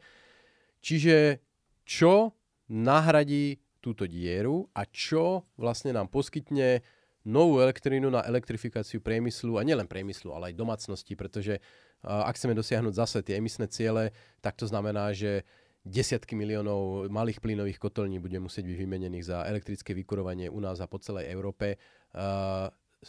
Čiže 0.88 1.44
čo 1.84 2.32
nahradí 2.72 3.60
túto 3.84 4.08
dieru 4.08 4.72
a 4.72 4.88
čo 4.88 5.44
vlastne 5.60 5.91
nám 5.91 6.08
poskytne 6.08 6.79
novú 7.27 7.60
elektrínu 7.60 8.08
na 8.08 8.24
elektrifikáciu 8.24 9.03
priemyslu 9.03 9.60
a 9.60 9.67
nielen 9.67 9.84
priemyslu, 9.84 10.32
ale 10.32 10.56
aj 10.56 10.60
domácnosti, 10.63 11.12
pretože 11.20 11.60
ak 12.08 12.39
chceme 12.39 12.56
dosiahnuť 12.56 12.94
zase 12.96 13.20
tie 13.20 13.36
emisné 13.36 13.67
ciele, 13.67 14.15
tak 14.39 14.56
to 14.56 14.63
znamená, 14.63 15.12
že 15.12 15.44
desiatky 15.84 16.39
miliónov 16.39 17.12
malých 17.12 17.44
plynových 17.44 17.84
kotolní 17.84 18.24
bude 18.24 18.39
musieť 18.39 18.63
byť 18.72 18.77
vymenených 18.79 19.27
za 19.27 19.44
elektrické 19.44 19.91
vykurovanie 19.91 20.48
u 20.48 20.60
nás 20.63 20.79
a 20.79 20.88
po 20.88 21.03
celej 21.03 21.27
Európe. 21.27 21.75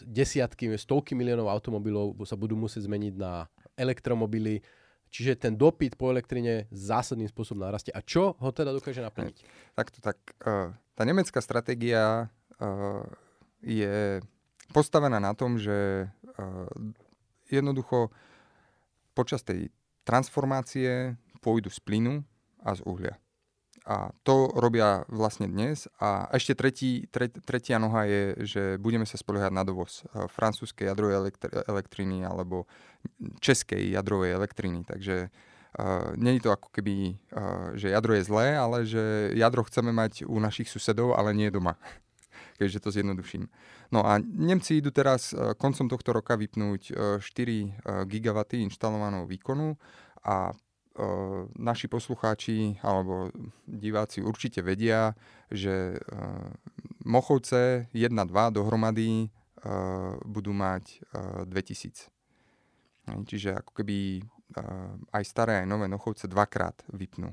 Desiatky, 0.02 0.75
stovky 0.75 1.14
miliónov 1.14 1.47
automobilov 1.47 2.18
sa 2.26 2.35
budú 2.35 2.58
musieť 2.58 2.90
zmeniť 2.90 3.14
na 3.14 3.47
elektromobily 3.78 4.66
Čiže 5.08 5.40
ten 5.40 5.56
dopyt 5.56 5.96
po 5.96 6.12
elektrine 6.12 6.68
zásadným 6.68 7.28
spôsobom 7.28 7.64
narastie. 7.64 7.92
A 7.96 8.04
čo 8.04 8.36
ho 8.36 8.50
teda 8.52 8.70
dokáže 8.76 9.00
naplniť? 9.00 9.36
Takto, 9.72 9.98
tak 10.04 10.16
uh, 10.44 10.72
tá 10.92 11.02
nemecká 11.08 11.40
stratégia 11.40 12.28
uh, 12.60 13.02
je 13.64 14.20
postavená 14.72 15.16
na 15.16 15.32
tom, 15.32 15.56
že 15.56 16.08
uh, 16.08 16.68
jednoducho 17.48 18.12
počas 19.16 19.40
tej 19.42 19.72
transformácie 20.04 21.16
pôjdu 21.40 21.72
z 21.72 21.80
plynu 21.80 22.24
a 22.62 22.76
z 22.76 22.84
uhlia. 22.84 23.16
A 23.88 24.12
to 24.21 24.52
robia 24.52 25.09
vlastne 25.09 25.49
dnes. 25.49 25.88
A 25.97 26.28
ešte 26.37 26.52
tretí, 26.52 27.09
tre, 27.09 27.33
tretia 27.33 27.80
noha 27.80 28.04
je, 28.04 28.23
že 28.45 28.62
budeme 28.76 29.09
sa 29.09 29.16
spoliehať 29.16 29.49
na 29.49 29.64
dovoz 29.64 30.04
eh, 30.04 30.28
francúzskej 30.28 30.92
jadrovej 30.92 31.16
elektri- 31.16 31.64
elektriny 31.64 32.28
alebo 32.28 32.68
českej 33.40 33.97
jadrovej 33.97 34.37
elektriny. 34.37 34.85
Takže 34.85 35.30
uh, 35.30 36.12
je 36.18 36.42
to 36.42 36.50
ako 36.52 36.68
keby, 36.75 37.16
uh, 37.33 37.73
že 37.78 37.95
jadro 37.95 38.12
je 38.12 38.26
zlé, 38.26 38.47
ale 38.59 38.85
že 38.85 39.33
jadro 39.38 39.64
chceme 39.64 39.95
mať 39.95 40.26
u 40.26 40.37
našich 40.37 40.68
susedov, 40.68 41.16
ale 41.16 41.33
nie 41.33 41.49
doma. 41.49 41.78
Keďže 42.59 42.83
to 42.85 42.90
zjednoduším. 42.90 43.49
No 43.95 44.04
a 44.04 44.18
Nemci 44.21 44.83
idú 44.83 44.90
teraz 44.92 45.33
koncom 45.57 45.88
tohto 45.88 46.11
roka 46.12 46.37
vypnúť 46.37 46.83
uh, 46.92 47.23
4 47.23 47.25
uh, 47.25 47.68
gigawaty 48.04 48.61
inštalovaného 48.66 49.25
výkonu 49.25 49.78
a 50.26 50.52
naši 51.55 51.87
poslucháči 51.87 52.83
alebo 52.83 53.31
diváci 53.67 54.19
určite 54.19 54.62
vedia, 54.62 55.14
že 55.50 55.95
Mochovce 57.07 57.87
1-2 57.95 58.11
dohromady 58.50 59.31
budú 60.26 60.50
mať 60.50 61.02
2000. 61.47 62.11
Čiže 63.25 63.50
ako 63.62 63.73
keby 63.73 64.26
aj 65.12 65.25
staré, 65.25 65.62
aj 65.62 65.71
nové 65.71 65.87
Nochovce 65.87 66.26
dvakrát 66.26 66.83
vypnú. 66.93 67.33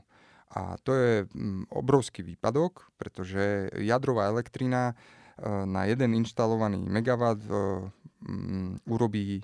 A 0.55 0.77
to 0.79 0.93
je 0.95 1.13
mm, 1.25 1.73
obrovský 1.73 2.23
výpadok, 2.23 2.87
pretože 2.95 3.67
jadrová 3.81 4.29
elektrina 4.29 4.95
na 5.43 5.83
jeden 5.83 6.15
inštalovaný 6.15 6.79
megawatt 6.87 7.43
mm, 7.43 8.87
urobí 8.87 9.43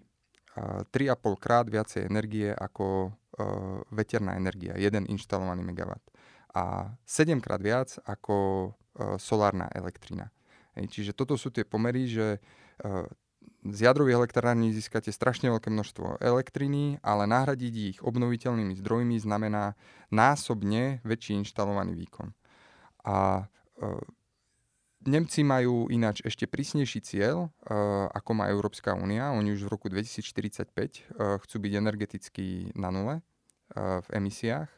3,5 0.55 1.43
krát 1.43 1.65
viacej 1.67 2.07
energie 2.07 2.51
ako 2.51 3.11
veterná 3.91 4.35
energia, 4.35 4.77
jeden 4.77 5.05
inštalovaný 5.09 5.63
megawatt. 5.65 6.03
A 6.51 6.95
7 7.07 7.39
krát 7.39 7.63
viac 7.63 7.95
ako 8.03 8.71
solárna 9.15 9.71
elektrina. 9.71 10.27
Čiže 10.75 11.15
toto 11.15 11.39
sú 11.39 11.47
tie 11.47 11.63
pomery, 11.63 12.11
že 12.11 12.43
z 13.61 13.79
jadrových 13.85 14.17
elektrární 14.25 14.73
získate 14.73 15.13
strašne 15.13 15.53
veľké 15.53 15.69
množstvo 15.69 16.17
elektriny, 16.17 16.97
ale 17.05 17.29
nahradiť 17.29 17.73
ich 17.95 17.99
obnoviteľnými 18.01 18.73
zdrojmi 18.81 19.21
znamená 19.21 19.77
násobne 20.09 20.99
väčší 21.05 21.37
inštalovaný 21.45 21.93
výkon. 21.93 22.33
A 23.05 23.45
e, 23.77 23.85
Nemci 25.01 25.41
majú 25.41 25.89
ináč 25.89 26.21
ešte 26.21 26.45
prísnejší 26.45 26.99
cieľ, 27.01 27.49
e, 27.49 27.69
ako 28.13 28.31
má 28.37 28.49
Európska 28.49 28.93
únia. 28.93 29.33
Oni 29.33 29.53
už 29.53 29.65
v 29.65 29.73
roku 29.73 29.89
2045 29.89 30.69
e, 30.69 31.01
chcú 31.41 31.55
byť 31.57 31.73
energeticky 31.77 32.69
na 32.77 32.93
nule 32.93 33.15
e, 33.17 33.21
v 33.75 34.07
emisiách. 34.11 34.69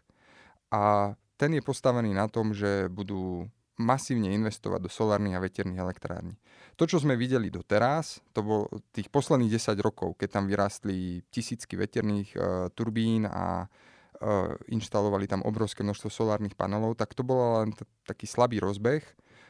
A 0.73 1.13
ten 1.37 1.53
je 1.53 1.61
postavený 1.65 2.13
na 2.13 2.29
tom, 2.29 2.53
že 2.53 2.89
budú 2.89 3.49
masívne 3.81 4.29
investovať 4.33 4.85
do 4.85 4.89
solárnych 4.89 5.33
a 5.33 5.43
veterných 5.43 5.81
elektrární. 5.81 6.37
To, 6.77 6.85
čo 6.85 7.01
sme 7.01 7.17
videli 7.17 7.49
doteraz, 7.49 8.21
to 8.33 8.45
bol 8.45 8.69
tých 8.93 9.09
posledných 9.09 9.57
10 9.57 9.77
rokov, 9.81 10.17
keď 10.17 10.29
tam 10.39 10.45
vyrástli 10.45 11.25
tisícky 11.33 11.73
veterných 11.77 12.29
uh, 12.37 12.69
turbín 12.73 13.25
a 13.25 13.65
uh, 13.65 14.53
inštalovali 14.69 15.25
tam 15.25 15.41
obrovské 15.41 15.81
množstvo 15.81 16.09
solárnych 16.09 16.53
panelov, 16.53 16.97
tak 16.97 17.17
to 17.17 17.25
bol 17.25 17.65
len 17.65 17.73
t- 17.73 17.85
taký 18.05 18.29
slabý 18.29 18.61
rozbeh, 18.61 19.01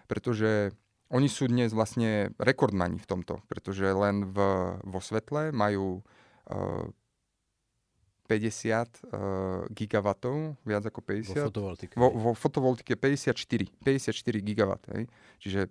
pretože 0.08 0.72
oni 1.12 1.28
sú 1.28 1.52
dnes 1.52 1.76
vlastne 1.76 2.32
rekordmani 2.40 2.98
v 3.04 3.10
tomto, 3.10 3.44
pretože 3.52 3.86
len 3.86 4.24
v, 4.32 4.38
vo 4.88 5.00
svetle 5.04 5.52
majú 5.52 6.00
uh, 6.00 6.88
50 8.26 9.04
uh, 9.12 9.68
gigawatov, 9.68 10.56
viac 10.64 10.84
ako 10.88 11.00
50. 11.04 11.36
Vo 11.36 11.48
fotovoltike. 11.52 11.94
Vo, 12.00 12.10
vo 12.10 12.32
fotovoltike 12.32 12.96
54, 12.96 13.36
54 13.84 14.16
gigawatt. 14.40 14.84
Hej. 14.96 15.12
Čiže 15.44 15.62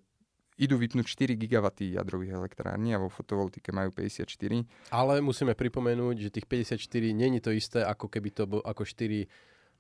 idú 0.61 0.77
vypnúť 0.77 1.09
4 1.09 1.35
gigawaty 1.41 1.97
jadrových 1.97 2.37
elektrární 2.37 2.93
a 2.93 3.01
vo 3.01 3.09
fotovoltike 3.09 3.73
majú 3.73 3.91
54. 3.91 4.93
Ale 4.93 5.25
musíme 5.25 5.57
pripomenúť, 5.57 6.29
že 6.29 6.29
tých 6.29 6.47
54 6.47 6.77
není 7.17 7.41
to 7.41 7.51
isté, 7.51 7.81
ako 7.83 8.13
keby 8.13 8.29
to 8.37 8.45
bolo 8.45 8.63
ako 8.63 8.85
4 8.85 9.27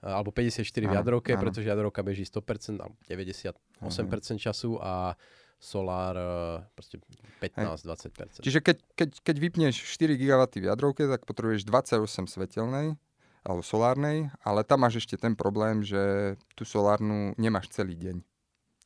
alebo 0.02 0.35
54 0.35 0.67
v 0.67 0.95
jadrovke, 0.99 1.31
áno. 1.38 1.47
pretože 1.47 1.71
jadrovka 1.71 2.02
beží 2.02 2.26
100% 2.26 2.83
alebo 2.83 2.99
98% 3.07 3.55
áno. 3.87 4.38
času 4.43 4.71
a 4.83 5.14
solár 5.62 6.19
e, 6.19 6.26
proste 6.75 6.99
15-20%. 7.38 8.42
Čiže 8.42 8.59
keď, 8.59 8.76
keď, 8.99 9.11
keď 9.23 9.37
vypneš 9.38 9.75
4 9.78 10.19
GW 10.19 10.42
v 10.59 10.66
jadrovke, 10.66 11.07
tak 11.07 11.23
potrebuješ 11.23 11.62
28 11.62 12.26
svetelnej 12.26 12.99
alebo 13.47 13.62
solárnej, 13.62 14.31
ale 14.42 14.66
tam 14.66 14.87
máš 14.87 15.02
ešte 15.02 15.19
ten 15.19 15.38
problém, 15.38 15.83
že 15.87 16.35
tú 16.59 16.66
solárnu 16.66 17.35
nemáš 17.38 17.71
celý 17.75 17.95
deň, 17.99 18.16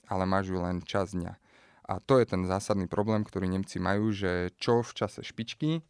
ale 0.08 0.24
máš 0.28 0.52
ju 0.52 0.60
len 0.60 0.80
čas 0.84 1.12
dňa. 1.16 1.36
A 1.86 2.00
to 2.04 2.20
je 2.20 2.28
ten 2.28 2.44
zásadný 2.44 2.88
problém, 2.88 3.24
ktorý 3.24 3.48
Nemci 3.48 3.80
majú, 3.80 4.12
že 4.12 4.52
čo 4.60 4.80
v 4.80 4.92
čase 4.96 5.20
špičky, 5.24 5.84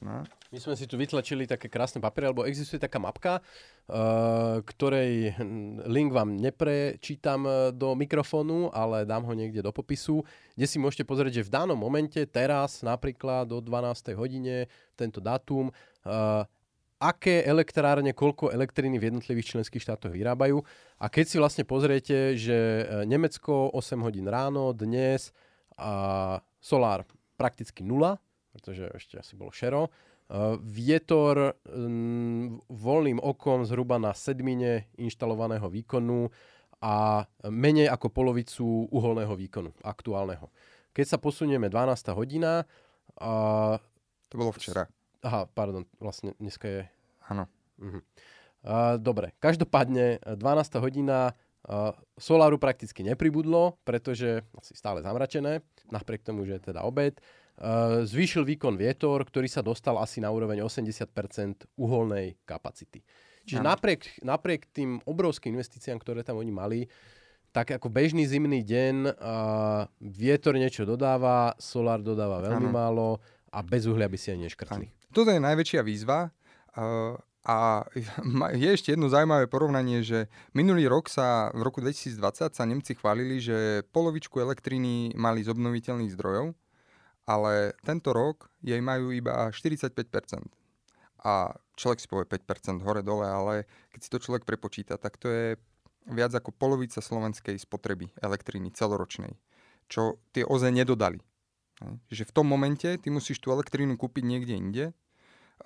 No. 0.00 0.24
My 0.54 0.58
sme 0.62 0.78
si 0.78 0.86
tu 0.86 0.94
vytlačili 0.94 1.48
také 1.48 1.66
krásne 1.66 1.98
papiere, 1.98 2.30
alebo 2.30 2.46
existuje 2.46 2.78
taká 2.78 3.02
mapka, 3.02 3.42
uh, 3.42 4.62
ktorej 4.62 5.34
link 5.90 6.14
vám 6.14 6.38
neprečítam 6.38 7.42
eh, 7.46 7.54
do 7.74 7.98
mikrofónu, 7.98 8.70
ale 8.70 9.02
dám 9.02 9.26
ho 9.26 9.34
niekde 9.34 9.62
do 9.62 9.74
popisu, 9.74 10.22
kde 10.54 10.66
si 10.66 10.78
môžete 10.78 11.02
pozrieť, 11.02 11.42
že 11.42 11.46
v 11.50 11.54
danom 11.54 11.78
momente, 11.78 12.22
teraz 12.30 12.86
napríklad 12.86 13.50
do 13.50 13.58
12. 13.58 14.14
hodine, 14.14 14.70
tento 14.94 15.18
dátum, 15.18 15.74
uh, 16.06 16.46
aké 16.96 17.44
elektrárne, 17.44 18.16
koľko 18.16 18.48
elektriny 18.54 18.96
v 18.96 19.12
jednotlivých 19.12 19.56
členských 19.56 19.82
štátoch 19.84 20.14
vyrábajú. 20.14 20.64
A 20.96 21.12
keď 21.12 21.24
si 21.28 21.36
vlastne 21.36 21.64
pozriete, 21.68 22.32
že 22.38 22.88
Nemecko 23.04 23.68
8 23.76 24.00
hodín 24.00 24.24
ráno, 24.24 24.72
dnes 24.72 25.28
a 25.76 26.40
solár 26.56 27.04
prakticky 27.36 27.84
nula, 27.84 28.16
pretože 28.56 28.88
ešte 28.96 29.20
asi 29.20 29.36
bolo 29.36 29.52
šero. 29.52 29.92
Uh, 30.26 30.58
vietor 30.58 31.54
um, 31.70 32.58
voľným 32.66 33.22
okom 33.22 33.62
zhruba 33.62 33.94
na 34.02 34.10
sedmine 34.10 34.90
inštalovaného 34.98 35.70
výkonu 35.70 36.26
a 36.82 37.24
menej 37.46 37.86
ako 37.88 38.10
polovicu 38.10 38.90
uholného 38.90 39.32
výkonu 39.32 39.70
aktuálneho. 39.86 40.50
Keď 40.90 41.06
sa 41.06 41.18
posunieme 41.22 41.70
12. 41.70 42.10
hodina... 42.16 42.66
Uh, 43.16 43.78
to 44.26 44.34
bolo 44.36 44.50
včera. 44.52 44.90
Aha, 45.22 45.46
pardon, 45.46 45.86
vlastne 46.02 46.34
dneska 46.42 46.66
je... 46.66 46.82
Áno. 47.30 47.46
Uh-huh. 47.78 48.02
Uh, 48.66 48.98
dobre, 48.98 49.30
každopádne 49.38 50.18
12. 50.26 50.82
hodina 50.82 51.32
uh, 51.70 51.94
soláru 52.18 52.58
prakticky 52.58 53.06
nepribudlo, 53.06 53.78
pretože 53.86 54.42
asi 54.58 54.74
stále 54.74 55.02
zamračené, 55.06 55.62
napriek 55.90 56.26
tomu, 56.26 56.42
že 56.42 56.58
je 56.58 56.74
teda 56.74 56.82
obed. 56.82 57.18
Eh, 57.56 58.04
zvýšil 58.04 58.44
výkon 58.44 58.76
vietor, 58.76 59.24
ktorý 59.24 59.48
sa 59.48 59.64
dostal 59.64 59.96
asi 59.96 60.20
na 60.20 60.28
úroveň 60.28 60.60
80% 60.60 61.64
uholnej 61.80 62.36
kapacity. 62.44 63.00
Čiže 63.48 63.64
napriek, 63.64 64.20
napriek 64.20 64.68
tým 64.76 65.00
obrovským 65.08 65.56
investíciám, 65.56 65.96
ktoré 65.96 66.20
tam 66.20 66.36
oni 66.36 66.52
mali, 66.52 66.80
tak 67.56 67.72
ako 67.72 67.88
bežný 67.88 68.28
zimný 68.28 68.60
deň 68.60 68.96
uh, 69.08 69.88
vietor 70.04 70.52
niečo 70.60 70.84
dodáva, 70.84 71.56
solár 71.56 72.04
dodáva 72.04 72.44
veľmi 72.44 72.68
ano. 72.68 72.74
málo 72.74 73.08
a 73.48 73.64
bez 73.64 73.88
uhlia 73.88 74.10
by 74.10 74.18
si 74.20 74.34
aj 74.34 74.38
neškrtli. 74.50 74.86
Ano. 74.92 75.08
Toto 75.14 75.32
je 75.32 75.40
najväčšia 75.40 75.80
výzva 75.80 76.28
uh, 76.28 77.16
a 77.46 77.86
je 78.60 78.68
ešte 78.68 78.92
jedno 78.92 79.08
zaujímavé 79.08 79.48
porovnanie, 79.48 80.04
že 80.04 80.28
minulý 80.52 80.90
rok 80.92 81.08
sa, 81.08 81.48
v 81.56 81.64
roku 81.64 81.80
2020 81.80 82.52
sa 82.52 82.64
Nemci 82.68 82.92
chválili, 82.98 83.40
že 83.40 83.86
polovičku 83.94 84.36
elektriny 84.42 85.16
mali 85.16 85.40
z 85.40 85.54
obnoviteľných 85.54 86.12
zdrojov, 86.12 86.52
ale 87.26 87.74
tento 87.82 88.14
rok 88.14 88.48
jej 88.62 88.78
majú 88.78 89.10
iba 89.10 89.50
45%. 89.50 89.92
A 91.26 91.50
človek 91.74 91.98
si 91.98 92.06
povie 92.06 92.24
5% 92.24 92.86
hore-dole, 92.86 93.26
ale 93.26 93.54
keď 93.90 94.00
si 94.00 94.10
to 94.14 94.22
človek 94.22 94.46
prepočíta, 94.46 94.94
tak 94.94 95.18
to 95.18 95.26
je 95.26 95.46
viac 96.06 96.30
ako 96.30 96.54
polovica 96.54 97.02
slovenskej 97.02 97.58
spotreby 97.58 98.14
elektriny 98.22 98.70
celoročnej, 98.70 99.34
čo 99.90 100.22
tie 100.30 100.46
OZE 100.46 100.70
nedodali. 100.70 101.18
Že 102.08 102.30
v 102.30 102.34
tom 102.34 102.46
momente 102.46 102.86
ty 102.86 103.08
musíš 103.10 103.42
tú 103.42 103.50
elektrínu 103.50 103.98
kúpiť 103.98 104.24
niekde 104.24 104.54
inde, 104.54 104.84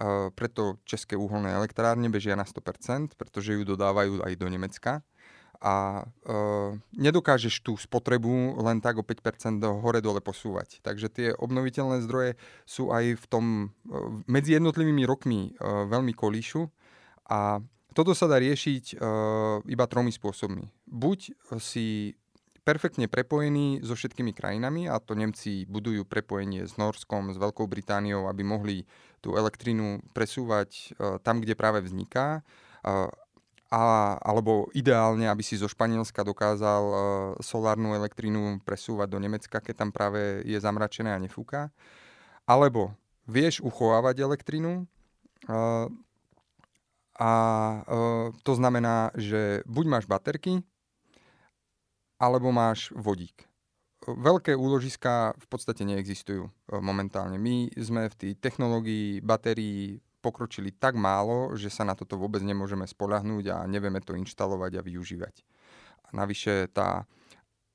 uh, 0.01 0.33
preto 0.33 0.81
české 0.89 1.15
uholné 1.15 1.53
elektrárne 1.53 2.09
bežia 2.09 2.35
na 2.35 2.49
100%, 2.49 3.15
pretože 3.21 3.53
ju 3.55 3.63
dodávajú 3.63 4.25
aj 4.25 4.33
do 4.41 4.49
Nemecka 4.49 5.05
a 5.61 6.03
e, 6.03 6.35
nedokážeš 6.97 7.61
tú 7.61 7.77
spotrebu 7.77 8.57
len 8.65 8.81
tak 8.81 8.97
o 8.97 9.05
5% 9.05 9.61
hore-dole 9.61 10.25
posúvať. 10.25 10.81
Takže 10.81 11.07
tie 11.13 11.29
obnoviteľné 11.37 12.01
zdroje 12.09 12.41
sú 12.65 12.89
aj 12.89 13.21
v 13.21 13.25
tom, 13.29 13.45
e, 13.85 14.23
medzi 14.25 14.57
jednotlivými 14.57 15.05
rokmi 15.05 15.53
e, 15.53 15.61
veľmi 15.63 16.17
kolíšu 16.17 16.65
a 17.29 17.61
toto 17.93 18.17
sa 18.17 18.31
dá 18.31 18.41
riešiť 18.41 18.85
e, 18.93 19.05
iba 19.69 19.85
tromi 19.85 20.15
spôsobmi. 20.15 20.65
Buď 20.89 21.37
si 21.61 22.17
perfektne 22.63 23.11
prepojený 23.11 23.83
so 23.83 23.99
všetkými 23.99 24.31
krajinami 24.31 24.87
a 24.87 25.03
to 25.03 25.19
Nemci 25.19 25.67
budujú 25.67 26.07
prepojenie 26.07 26.69
s 26.69 26.79
Norskom, 26.79 27.35
s 27.35 27.39
Veľkou 27.41 27.67
Britániou, 27.67 28.31
aby 28.31 28.47
mohli 28.47 28.77
tú 29.19 29.35
elektrínu 29.35 30.07
presúvať 30.15 30.71
e, 30.71 31.19
tam, 31.21 31.43
kde 31.43 31.59
práve 31.59 31.83
vzniká. 31.83 32.41
E, 32.41 33.11
a, 33.71 34.19
alebo 34.19 34.67
ideálne, 34.75 35.31
aby 35.31 35.47
si 35.47 35.55
zo 35.55 35.71
Španielska 35.71 36.27
dokázal 36.27 36.83
uh, 36.91 36.99
solárnu 37.39 37.95
elektrínu 37.95 38.59
presúvať 38.67 39.09
do 39.15 39.19
Nemecka, 39.23 39.63
keď 39.63 39.75
tam 39.87 39.91
práve 39.95 40.43
je 40.43 40.59
zamračené 40.59 41.15
a 41.15 41.23
nefúka. 41.23 41.71
Alebo 42.51 42.91
vieš 43.31 43.63
uchovávať 43.63 44.27
elektrínu 44.27 44.83
uh, 44.83 45.87
a 47.15 47.33
uh, 47.87 48.35
to 48.43 48.53
znamená, 48.59 49.15
že 49.15 49.63
buď 49.71 49.85
máš 49.87 50.05
baterky, 50.11 50.67
alebo 52.19 52.51
máš 52.51 52.91
vodík. 52.93 53.47
Veľké 54.05 54.57
úložiska 54.57 55.37
v 55.37 55.47
podstate 55.47 55.85
neexistujú 55.85 56.49
momentálne. 56.81 57.37
My 57.37 57.69
sme 57.77 58.09
v 58.09 58.19
tej 58.19 58.33
technológii 58.37 59.21
batérií 59.21 60.01
pokročili 60.21 60.71
tak 60.71 60.95
málo, 60.95 61.57
že 61.57 61.73
sa 61.73 61.83
na 61.83 61.97
toto 61.97 62.21
vôbec 62.21 62.45
nemôžeme 62.45 62.85
spolahnúť 62.85 63.45
a 63.51 63.57
nevieme 63.65 64.05
to 64.05 64.13
inštalovať 64.15 64.79
a 64.79 64.85
využívať. 64.85 65.35
A 66.09 66.09
navyše 66.13 66.69
tá 66.71 67.09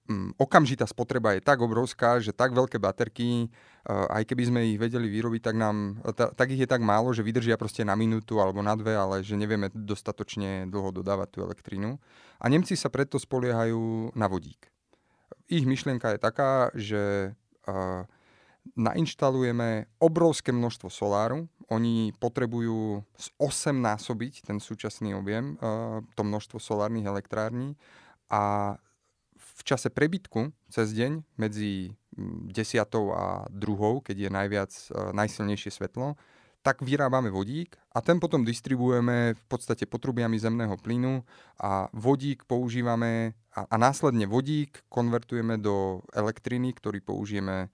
mm, 0.05 0.37
okamžitá 0.37 0.85
spotreba 0.85 1.33
je 1.33 1.41
tak 1.41 1.59
obrovská, 1.59 2.21
že 2.21 2.31
tak 2.31 2.53
veľké 2.53 2.77
baterky, 2.77 3.49
aj 3.85 4.23
keby 4.25 4.43
sme 4.49 4.59
ich 4.73 4.81
vedeli 4.81 5.09
vyrobiť, 5.09 5.41
tak, 5.41 5.55
nám, 5.57 6.01
tak 6.13 6.47
ich 6.53 6.61
je 6.61 6.69
tak 6.69 6.81
málo, 6.81 7.13
že 7.13 7.25
vydržia 7.25 7.57
proste 7.57 7.85
na 7.85 7.93
minútu 7.93 8.41
alebo 8.41 8.61
na 8.61 8.73
dve, 8.73 8.97
ale 8.97 9.21
že 9.21 9.37
nevieme 9.37 9.69
dostatočne 9.73 10.69
dlho 10.69 10.89
dodávať 10.89 11.27
tú 11.33 11.37
elektrínu. 11.45 11.97
A 12.41 12.45
Nemci 12.49 12.73
sa 12.77 12.89
preto 12.89 13.17
spoliehajú 13.21 14.13
na 14.17 14.25
vodík. 14.25 14.69
Ich 15.45 15.65
myšlienka 15.69 16.17
je 16.17 16.19
taká, 16.21 16.73
že 16.73 17.33
nainštalujeme 18.73 19.85
obrovské 20.01 20.49
množstvo 20.49 20.89
soláru. 20.89 21.45
Oni 21.69 22.09
potrebujú 22.17 23.05
8 23.37 23.73
násobiť 23.73 24.49
ten 24.49 24.57
súčasný 24.57 25.13
objem, 25.13 25.57
to 26.13 26.21
množstvo 26.25 26.57
solárnych 26.57 27.05
elektrární 27.05 27.77
a 28.29 28.75
v 29.35 29.61
čase 29.63 29.93
prebytku 29.93 30.51
cez 30.67 30.91
deň 30.93 31.23
medzi 31.37 31.93
10. 32.17 32.51
a 33.13 33.45
2. 33.49 34.05
keď 34.05 34.17
je 34.17 34.29
najviac, 34.29 34.71
najsilnejšie 35.15 35.71
svetlo, 35.71 36.19
tak 36.65 36.81
vyrábame 36.81 37.29
vodík 37.29 37.77
a 37.93 38.01
ten 38.01 38.17
potom 38.17 38.41
distribuujeme 38.41 39.37
v 39.37 39.43
podstate 39.45 39.85
potrubiami 39.85 40.33
zemného 40.41 40.73
plynu 40.81 41.21
a 41.61 41.85
vodík 41.93 42.49
používame 42.49 43.37
a, 43.53 43.69
a 43.69 43.75
následne 43.77 44.25
vodík 44.25 44.81
konvertujeme 44.89 45.61
do 45.61 46.01
elektriny, 46.09 46.73
ktorý 46.73 47.05
použijeme 47.05 47.69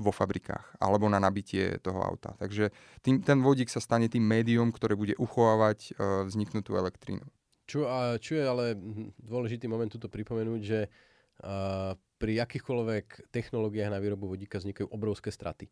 vo 0.00 0.12
fabrikách 0.12 0.80
alebo 0.80 1.04
na 1.12 1.20
nabitie 1.20 1.76
toho 1.84 2.00
auta. 2.00 2.32
Takže 2.40 2.72
tým, 3.04 3.20
ten 3.20 3.44
vodík 3.44 3.68
sa 3.68 3.76
stane 3.76 4.08
tým 4.08 4.24
médium, 4.24 4.72
ktoré 4.72 4.96
bude 4.96 5.12
uchovávať 5.20 5.92
uh, 5.92 6.24
vzniknutú 6.24 6.80
elektrínu. 6.80 7.24
Čo, 7.68 7.84
čo 8.18 8.32
je 8.34 8.44
ale 8.44 8.74
dôležitý 9.20 9.68
moment 9.70 9.92
tuto 9.92 10.08
pripomenúť, 10.08 10.60
že 10.64 10.88
uh, 10.88 11.92
pri 12.16 12.40
akýchkoľvek 12.42 13.30
technológiách 13.30 13.92
na 13.92 14.00
výrobu 14.00 14.32
vodíka 14.32 14.58
vznikajú 14.58 14.88
obrovské 14.88 15.28
straty. 15.28 15.68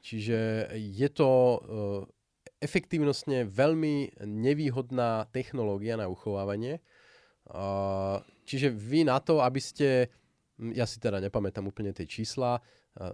Čiže 0.00 0.72
je 0.74 1.08
to 1.12 1.28
uh, 1.28 1.58
efektívnostne 2.60 3.44
veľmi 3.44 4.16
nevýhodná 4.24 5.28
technológia 5.32 6.00
na 6.00 6.08
uchovávanie. 6.08 6.80
Čiže 8.46 8.74
vy 8.74 9.06
na 9.06 9.18
to, 9.22 9.38
aby 9.44 9.60
ste, 9.62 10.08
hm, 10.08 10.10
ja 10.72 10.88
si 10.88 10.96
teda 10.96 11.20
nepamätám 11.20 11.64
úplne 11.68 11.92
tie 11.92 12.08
čísla, 12.08 12.60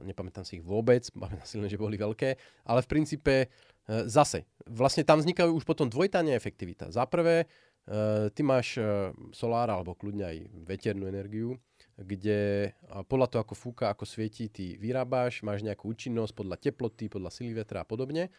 nepamätám 0.06 0.46
si 0.46 0.62
ich 0.62 0.64
vôbec, 0.64 1.06
pamätám 1.14 1.46
si 1.46 1.56
len, 1.58 1.66
že 1.66 1.80
boli 1.80 1.98
veľké, 1.98 2.38
ale 2.66 2.80
v 2.82 2.90
princípe 2.90 3.34
uh, 3.46 4.06
zase, 4.06 4.46
vlastne 4.66 5.02
tam 5.02 5.18
vznikajú 5.18 5.50
už 5.58 5.66
potom 5.66 5.90
dvojitá 5.90 6.22
neefektivita. 6.22 6.94
Za 6.94 7.06
prvé, 7.10 7.46
uh, 7.46 8.30
ty 8.30 8.46
máš 8.46 8.78
uh, 8.78 9.10
solár 9.34 9.70
alebo 9.74 9.98
kľudne 9.98 10.24
aj 10.26 10.36
veternú 10.66 11.10
energiu, 11.10 11.58
kde 11.92 12.72
podľa 13.06 13.28
toho, 13.28 13.40
ako 13.44 13.54
fúka, 13.54 13.92
ako 13.92 14.08
svieti, 14.08 14.48
ty 14.48 14.80
vyrábaš, 14.80 15.44
máš 15.44 15.60
nejakú 15.60 15.92
účinnosť 15.92 16.32
podľa 16.32 16.56
teploty, 16.56 17.12
podľa 17.12 17.30
sily 17.30 17.52
vetra 17.52 17.84
a 17.84 17.86
podobne. 17.86 18.32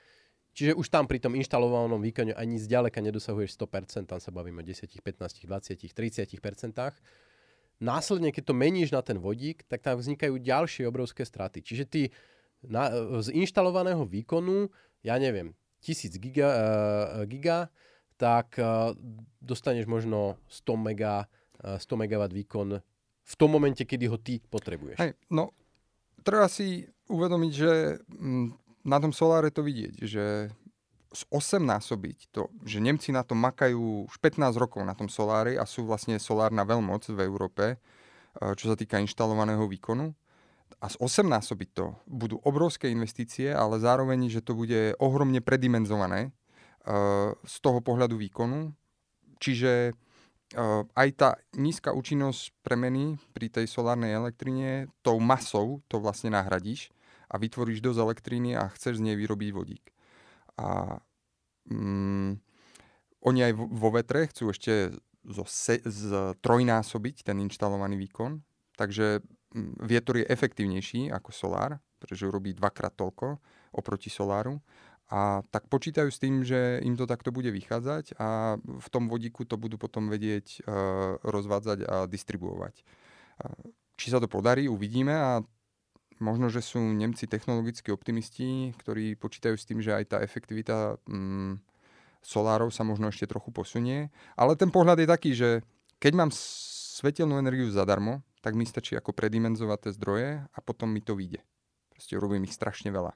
Čiže 0.54 0.74
už 0.74 0.90
tam 0.90 1.06
pri 1.06 1.22
tom 1.22 1.38
inštalovanom 1.38 2.02
výkone 2.02 2.34
ani 2.34 2.58
zďaleka 2.58 2.98
nedosahuješ 3.02 3.54
100%, 3.58 4.10
tam 4.10 4.20
sa 4.22 4.30
bavíme 4.34 4.62
o 4.62 4.66
10, 4.66 4.86
15, 4.90 5.50
20, 5.50 5.86
30%. 5.86 6.34
Následne, 7.82 8.30
keď 8.30 8.52
to 8.52 8.56
meníš 8.56 8.94
na 8.94 9.02
ten 9.02 9.18
vodík, 9.18 9.66
tak 9.66 9.82
tam 9.82 9.98
vznikajú 9.98 10.38
ďalšie 10.40 10.88
obrovské 10.88 11.26
straty. 11.26 11.62
Čiže 11.64 11.86
ty 11.90 12.02
na, 12.64 12.92
z 13.20 13.34
inštalovaného 13.34 14.08
výkonu, 14.08 14.72
ja 15.04 15.20
neviem, 15.20 15.52
1000 15.84 16.16
giga, 16.20 16.50
uh, 16.50 17.28
giga 17.28 17.68
tak 18.16 18.56
uh, 18.56 18.96
dostaneš 19.44 19.84
možno 19.84 20.40
100 20.48 20.80
mega, 20.80 21.28
uh, 21.60 21.76
100 21.76 22.08
MW 22.08 22.24
výkon 22.32 22.80
v 23.24 23.34
tom 23.36 23.50
momente, 23.52 23.84
kedy 23.84 24.08
ho 24.08 24.16
ty 24.20 24.40
potrebuješ. 24.40 25.00
Hej, 25.00 25.16
no, 25.32 25.52
treba 26.24 26.48
si 26.48 26.88
uvedomiť, 27.12 27.52
že 27.52 27.72
mm, 28.00 28.48
na 28.88 28.98
tom 29.00 29.12
soláre 29.12 29.52
to 29.52 29.64
vidieť, 29.64 29.94
že 30.04 30.52
z 31.14 31.24
8 31.30 31.62
násobiť 31.62 32.34
to, 32.34 32.50
že 32.66 32.82
Nemci 32.82 33.14
na 33.14 33.22
to 33.22 33.38
makajú 33.38 34.10
už 34.10 34.16
15 34.18 34.58
rokov 34.58 34.82
na 34.82 34.98
tom 34.98 35.06
solári 35.08 35.56
a 35.56 35.64
sú 35.70 35.86
vlastne 35.86 36.18
solárna 36.18 36.66
veľmoc 36.66 37.14
v 37.14 37.20
Európe, 37.22 37.66
e, 37.74 37.78
čo 38.58 38.74
sa 38.74 38.76
týka 38.76 38.98
inštalovaného 38.98 39.70
výkonu. 39.70 40.12
A 40.82 40.90
z 40.90 40.98
8 41.00 41.30
násobiť 41.30 41.70
to 41.72 41.96
budú 42.10 42.42
obrovské 42.44 42.90
investície, 42.90 43.54
ale 43.54 43.80
zároveň, 43.80 44.28
že 44.28 44.44
to 44.44 44.58
bude 44.58 44.98
ohromne 45.00 45.40
predimenzované 45.40 46.28
uh, 46.84 47.32
z 47.40 47.56
toho 47.64 47.80
pohľadu 47.80 48.20
výkonu. 48.20 48.76
Čiže 49.40 49.96
Uh, 50.54 50.86
aj 50.94 51.10
tá 51.18 51.30
nízka 51.58 51.98
účinnosť 51.98 52.54
premeny 52.62 53.18
pri 53.34 53.50
tej 53.50 53.66
solárnej 53.66 54.14
elektrine, 54.14 54.86
tou 55.02 55.18
masou 55.18 55.82
to 55.90 55.98
vlastne 55.98 56.30
nahradíš 56.30 56.94
a 57.26 57.42
vytvoríš 57.42 57.82
dosť 57.82 57.98
elektriny 57.98 58.54
a 58.54 58.70
chceš 58.70 59.02
z 59.02 59.10
nej 59.10 59.18
vyrobiť 59.18 59.50
vodík. 59.50 59.93
A 60.60 61.00
um, 61.70 62.38
oni 63.24 63.40
aj 63.50 63.54
vo 63.56 63.90
vetre 63.94 64.28
chcú 64.30 64.52
ešte 64.52 64.94
zo 65.24 65.48
se, 65.48 65.80
z 65.82 66.36
trojnásobiť 66.44 67.24
ten 67.24 67.40
inštalovaný 67.40 67.96
výkon, 67.96 68.44
takže 68.76 69.24
um, 69.56 69.74
vietor 69.82 70.20
je 70.20 70.28
efektívnejší 70.28 71.10
ako 71.10 71.32
solár, 71.32 71.80
pretože 71.98 72.28
robí 72.28 72.52
dvakrát 72.52 72.94
toľko 73.00 73.40
oproti 73.74 74.12
soláru 74.12 74.60
a 75.14 75.46
tak 75.52 75.68
počítajú 75.68 76.10
s 76.10 76.20
tým, 76.20 76.44
že 76.44 76.80
im 76.84 76.98
to 76.98 77.06
takto 77.06 77.30
bude 77.30 77.52
vychádzať 77.52 78.18
a 78.20 78.58
v 78.58 78.88
tom 78.90 79.12
vodíku 79.12 79.46
to 79.46 79.60
budú 79.60 79.78
potom 79.78 80.10
vedieť 80.10 80.64
uh, 80.64 81.20
rozvádzať 81.22 81.80
a 81.86 81.96
distribuovať. 82.08 82.84
Uh, 83.40 83.72
či 83.94 84.10
sa 84.10 84.18
to 84.18 84.28
podarí, 84.28 84.66
uvidíme 84.66 85.14
a 85.14 85.40
možno, 86.20 86.50
že 86.50 86.62
sú 86.62 86.82
Nemci 86.82 87.26
technologickí 87.30 87.90
optimisti, 87.90 88.74
ktorí 88.78 89.16
počítajú 89.18 89.56
s 89.56 89.66
tým, 89.66 89.80
že 89.80 89.96
aj 89.96 90.06
tá 90.14 90.18
efektivita 90.20 90.98
um, 91.10 91.58
solárov 92.24 92.72
sa 92.72 92.82
možno 92.88 93.10
ešte 93.10 93.30
trochu 93.30 93.50
posunie. 93.54 94.10
Ale 94.36 94.58
ten 94.58 94.70
pohľad 94.70 95.02
je 95.02 95.08
taký, 95.08 95.32
že 95.34 95.50
keď 95.98 96.14
mám 96.14 96.30
svetelnú 96.34 97.40
energiu 97.40 97.72
zadarmo, 97.72 98.22
tak 98.44 98.60
mi 98.60 98.68
stačí 98.68 99.00
ako 99.00 99.16
predimenzovať 99.16 99.80
tie 99.88 99.92
zdroje 99.96 100.30
a 100.44 100.60
potom 100.60 100.92
mi 100.92 101.00
to 101.00 101.16
vyjde. 101.16 101.40
Proste 101.92 102.20
robím 102.20 102.44
ich 102.44 102.56
strašne 102.56 102.92
veľa. 102.92 103.16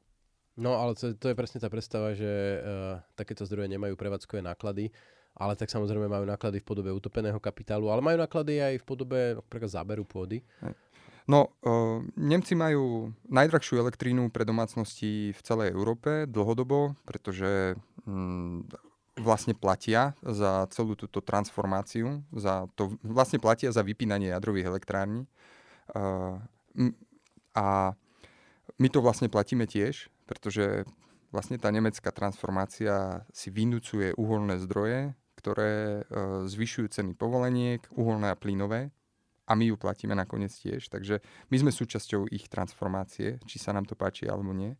No 0.58 0.80
ale 0.80 0.98
to, 0.98 1.14
to 1.14 1.30
je 1.30 1.38
presne 1.38 1.62
tá 1.62 1.70
predstava, 1.70 2.18
že 2.18 2.26
uh, 2.26 2.98
takéto 3.14 3.46
zdroje 3.46 3.70
nemajú 3.70 3.94
prevádzkové 3.94 4.42
náklady, 4.42 4.90
ale 5.38 5.54
tak 5.54 5.70
samozrejme 5.70 6.10
majú 6.10 6.26
náklady 6.26 6.58
v 6.64 6.66
podobe 6.66 6.90
utopeného 6.90 7.38
kapitálu, 7.38 7.94
ale 7.94 8.02
majú 8.02 8.18
náklady 8.18 8.58
aj 8.58 8.74
v 8.82 8.86
podobe 8.88 9.20
napríklad 9.38 9.70
záberu 9.70 10.02
pôdy. 10.02 10.42
No, 11.28 11.52
uh, 11.68 12.00
Nemci 12.16 12.56
majú 12.56 13.12
najdrahšiu 13.28 13.84
elektrínu 13.84 14.32
pre 14.32 14.48
domácnosti 14.48 15.36
v 15.36 15.42
celej 15.44 15.76
Európe 15.76 16.24
dlhodobo, 16.24 16.96
pretože 17.04 17.76
mm, 18.08 18.72
vlastne 19.20 19.52
platia 19.52 20.16
za 20.24 20.72
celú 20.72 20.96
túto 20.96 21.20
transformáciu, 21.20 22.24
za 22.32 22.72
to, 22.80 22.96
vlastne 23.04 23.44
platia 23.44 23.76
za 23.76 23.84
vypínanie 23.84 24.32
jadrových 24.32 24.72
elektrární. 24.72 25.28
Uh, 25.92 26.40
a 27.52 27.92
my 28.80 28.88
to 28.88 29.04
vlastne 29.04 29.28
platíme 29.28 29.68
tiež, 29.68 30.08
pretože 30.30 30.86
vlastne 31.34 31.58
tá 31.60 31.74
nemecká 31.74 32.14
transformácia 32.14 33.26
si 33.34 33.50
vynúcuje 33.50 34.16
uholné 34.16 34.62
zdroje, 34.62 35.18
ktoré 35.38 36.02
e, 36.02 36.12
zvyšujú 36.50 36.88
ceny 36.92 37.12
povoleniek, 37.14 37.82
uholné 37.94 38.34
a 38.34 38.40
plynové, 38.40 38.94
a 39.48 39.52
my 39.56 39.72
ju 39.72 39.76
platíme 39.80 40.12
nakoniec 40.12 40.52
tiež. 40.52 40.92
Takže 40.92 41.24
my 41.48 41.56
sme 41.56 41.72
súčasťou 41.72 42.28
ich 42.28 42.52
transformácie, 42.52 43.40
či 43.48 43.58
sa 43.58 43.72
nám 43.72 43.88
to 43.88 43.96
páči 43.96 44.28
alebo 44.28 44.52
nie. 44.52 44.76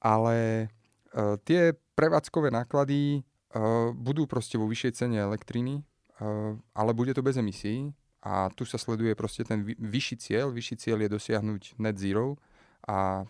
Ale 0.00 0.68
uh, 1.12 1.36
tie 1.42 1.74
prevádzkové 1.98 2.54
náklady 2.54 3.20
uh, 3.20 3.90
budú 3.92 4.24
proste 4.30 4.56
vo 4.56 4.70
vyššej 4.70 4.92
cene 5.04 5.18
elektriny, 5.18 5.82
uh, 5.82 6.54
ale 6.72 6.94
bude 6.94 7.12
to 7.12 7.20
bez 7.20 7.36
emisí 7.36 7.90
a 8.22 8.48
tu 8.54 8.62
sa 8.62 8.78
sleduje 8.78 9.18
proste 9.18 9.42
ten 9.42 9.66
vyšší 9.66 10.16
cieľ. 10.22 10.54
Vyšší 10.54 10.76
cieľ 10.78 10.98
je 11.04 11.14
dosiahnuť 11.18 11.62
net 11.82 11.98
zero 11.98 12.38
a 12.86 13.26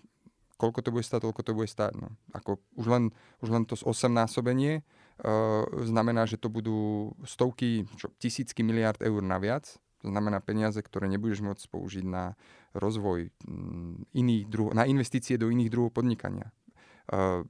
koľko 0.61 0.81
to 0.85 0.95
bude 0.95 1.03
stať, 1.03 1.27
toľko 1.27 1.43
to 1.43 1.53
bude 1.59 1.67
stať. 1.67 1.97
No. 1.99 2.15
Ako 2.37 2.63
už, 2.79 2.87
len, 2.87 3.05
už 3.43 3.49
len 3.51 3.65
to 3.67 3.75
8 3.75 4.13
násobenie 4.13 4.87
uh, 5.25 5.67
znamená, 5.83 6.29
že 6.29 6.39
to 6.39 6.47
budú 6.47 7.11
stovky, 7.27 7.83
čo, 7.99 8.15
tisícky 8.23 8.63
miliard 8.63 9.01
eur 9.03 9.25
naviac. 9.25 9.67
To 10.03 10.11
znamená 10.11 10.43
peniaze, 10.43 10.83
ktoré 10.83 11.07
nebudeš 11.07 11.47
môcť 11.47 11.65
použiť 11.71 12.05
na 12.05 12.35
rozvoj 12.75 13.31
m, 13.47 14.03
iných 14.11 14.43
druh- 14.51 14.75
na 14.75 14.83
investície 14.85 15.39
do 15.39 15.49
iných 15.49 15.71
druhov 15.71 15.95
podnikania. 15.95 16.51
Uh, 17.07 17.47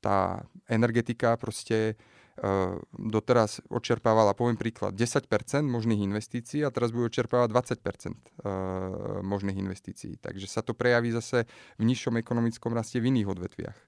tá 0.00 0.42
energetika 0.66 1.36
proste 1.36 1.94
uh, 1.94 2.80
doteraz 2.96 3.60
odčerpávala, 3.68 4.34
poviem 4.34 4.56
príklad, 4.56 4.96
10% 4.96 5.28
možných 5.62 6.00
investícií 6.02 6.64
a 6.64 6.72
teraz 6.72 6.90
bude 6.90 7.12
odčerpávať 7.12 7.48
20% 7.52 8.08
uh, 8.08 9.20
možných 9.20 9.60
investícií. 9.60 10.16
Takže 10.16 10.48
sa 10.48 10.64
to 10.64 10.72
prejaví 10.72 11.12
zase 11.12 11.44
v 11.76 11.82
nižšom 11.86 12.18
ekonomickom 12.18 12.72
raste 12.72 12.98
v 12.98 13.12
iných 13.12 13.30
odvetviach. 13.30 13.78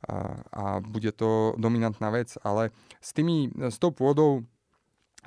A, 0.00 0.16
a 0.48 0.64
bude 0.80 1.12
to 1.12 1.52
dominantná 1.60 2.08
vec, 2.08 2.32
ale 2.40 2.72
s, 3.04 3.12
tými, 3.12 3.52
s 3.52 3.76
tou 3.76 3.92
pôdou 3.92 4.48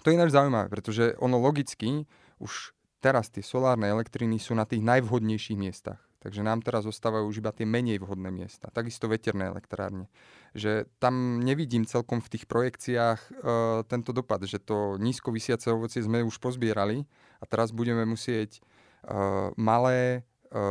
to 0.01 0.10
je 0.10 0.17
ináč 0.17 0.34
zaujímavé, 0.34 0.67
pretože 0.73 1.13
ono 1.21 1.38
logicky 1.38 2.10
už 2.41 2.73
teraz 3.03 3.27
tie 3.27 3.43
solárne 3.43 3.91
elektriny 3.91 4.39
sú 4.39 4.56
na 4.56 4.63
tých 4.63 4.82
najvhodnejších 4.82 5.60
miestach. 5.60 5.99
Takže 6.23 6.39
nám 6.39 6.63
teraz 6.63 6.88
zostávajú 6.88 7.27
už 7.27 7.43
iba 7.43 7.51
tie 7.51 7.67
menej 7.67 7.99
vhodné 7.99 8.32
miesta. 8.32 8.71
Takisto 8.71 9.12
veterné 9.12 9.51
elektrárne. 9.51 10.08
Že 10.56 10.88
tam 10.95 11.43
nevidím 11.43 11.84
celkom 11.84 12.23
v 12.23 12.32
tých 12.32 12.47
projekciách 12.47 13.19
e, 13.19 13.29
tento 13.91 14.15
dopad, 14.15 14.39
že 14.47 14.63
to 14.63 14.95
nízko 15.03 15.36
vysiace 15.36 15.67
ovocie 15.67 15.99
sme 15.99 16.23
už 16.23 16.39
pozbierali 16.39 17.03
a 17.38 17.43
teraz 17.43 17.75
budeme 17.75 18.08
musieť 18.08 18.56
e, 18.56 18.62
malé 19.60 20.23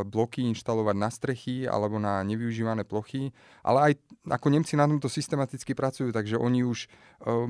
bloky 0.06 0.46
inštalovať 0.46 0.96
na 0.96 1.10
strechy 1.10 1.66
alebo 1.66 1.98
na 1.98 2.22
nevyužívané 2.22 2.86
plochy, 2.86 3.34
ale 3.66 3.90
aj 3.90 3.92
ako 4.30 4.46
Nemci 4.54 4.78
na 4.78 4.86
tomto 4.86 5.10
systematicky 5.10 5.74
pracujú, 5.74 6.14
takže 6.14 6.38
oni 6.38 6.62
už 6.62 6.86
e, 6.86 6.88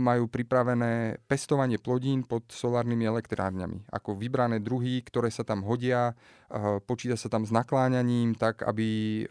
majú 0.01 0.33
pripravené 0.33 1.21
pestovanie 1.29 1.77
plodín 1.77 2.25
pod 2.25 2.49
solárnymi 2.49 3.05
elektrárňami. 3.05 3.85
Ako 3.93 4.17
vybrané 4.17 4.65
druhy, 4.65 5.05
ktoré 5.05 5.29
sa 5.29 5.45
tam 5.45 5.61
hodia, 5.69 6.17
e, 6.49 6.81
počíta 6.81 7.21
sa 7.21 7.29
tam 7.29 7.45
s 7.45 7.53
nakláňaním, 7.53 8.33
tak 8.41 8.65
aby 8.65 9.25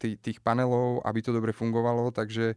tých 0.00 0.38
panelov, 0.44 1.00
aby 1.04 1.20
to 1.24 1.32
dobre 1.32 1.56
fungovalo, 1.56 2.12
takže 2.12 2.56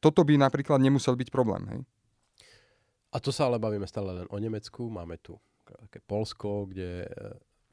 toto 0.00 0.20
by 0.26 0.36
napríklad 0.36 0.80
nemusel 0.82 1.16
byť 1.16 1.28
problém. 1.32 1.64
Hej? 1.70 1.80
A 3.14 3.16
to 3.22 3.30
sa 3.30 3.46
ale 3.46 3.62
bavíme 3.62 3.86
stále 3.86 4.10
len 4.10 4.28
o 4.28 4.36
Nemecku. 4.36 4.90
Máme 4.90 5.22
tu 5.22 5.38
také 5.64 6.02
Polsko, 6.02 6.66
kde 6.68 7.08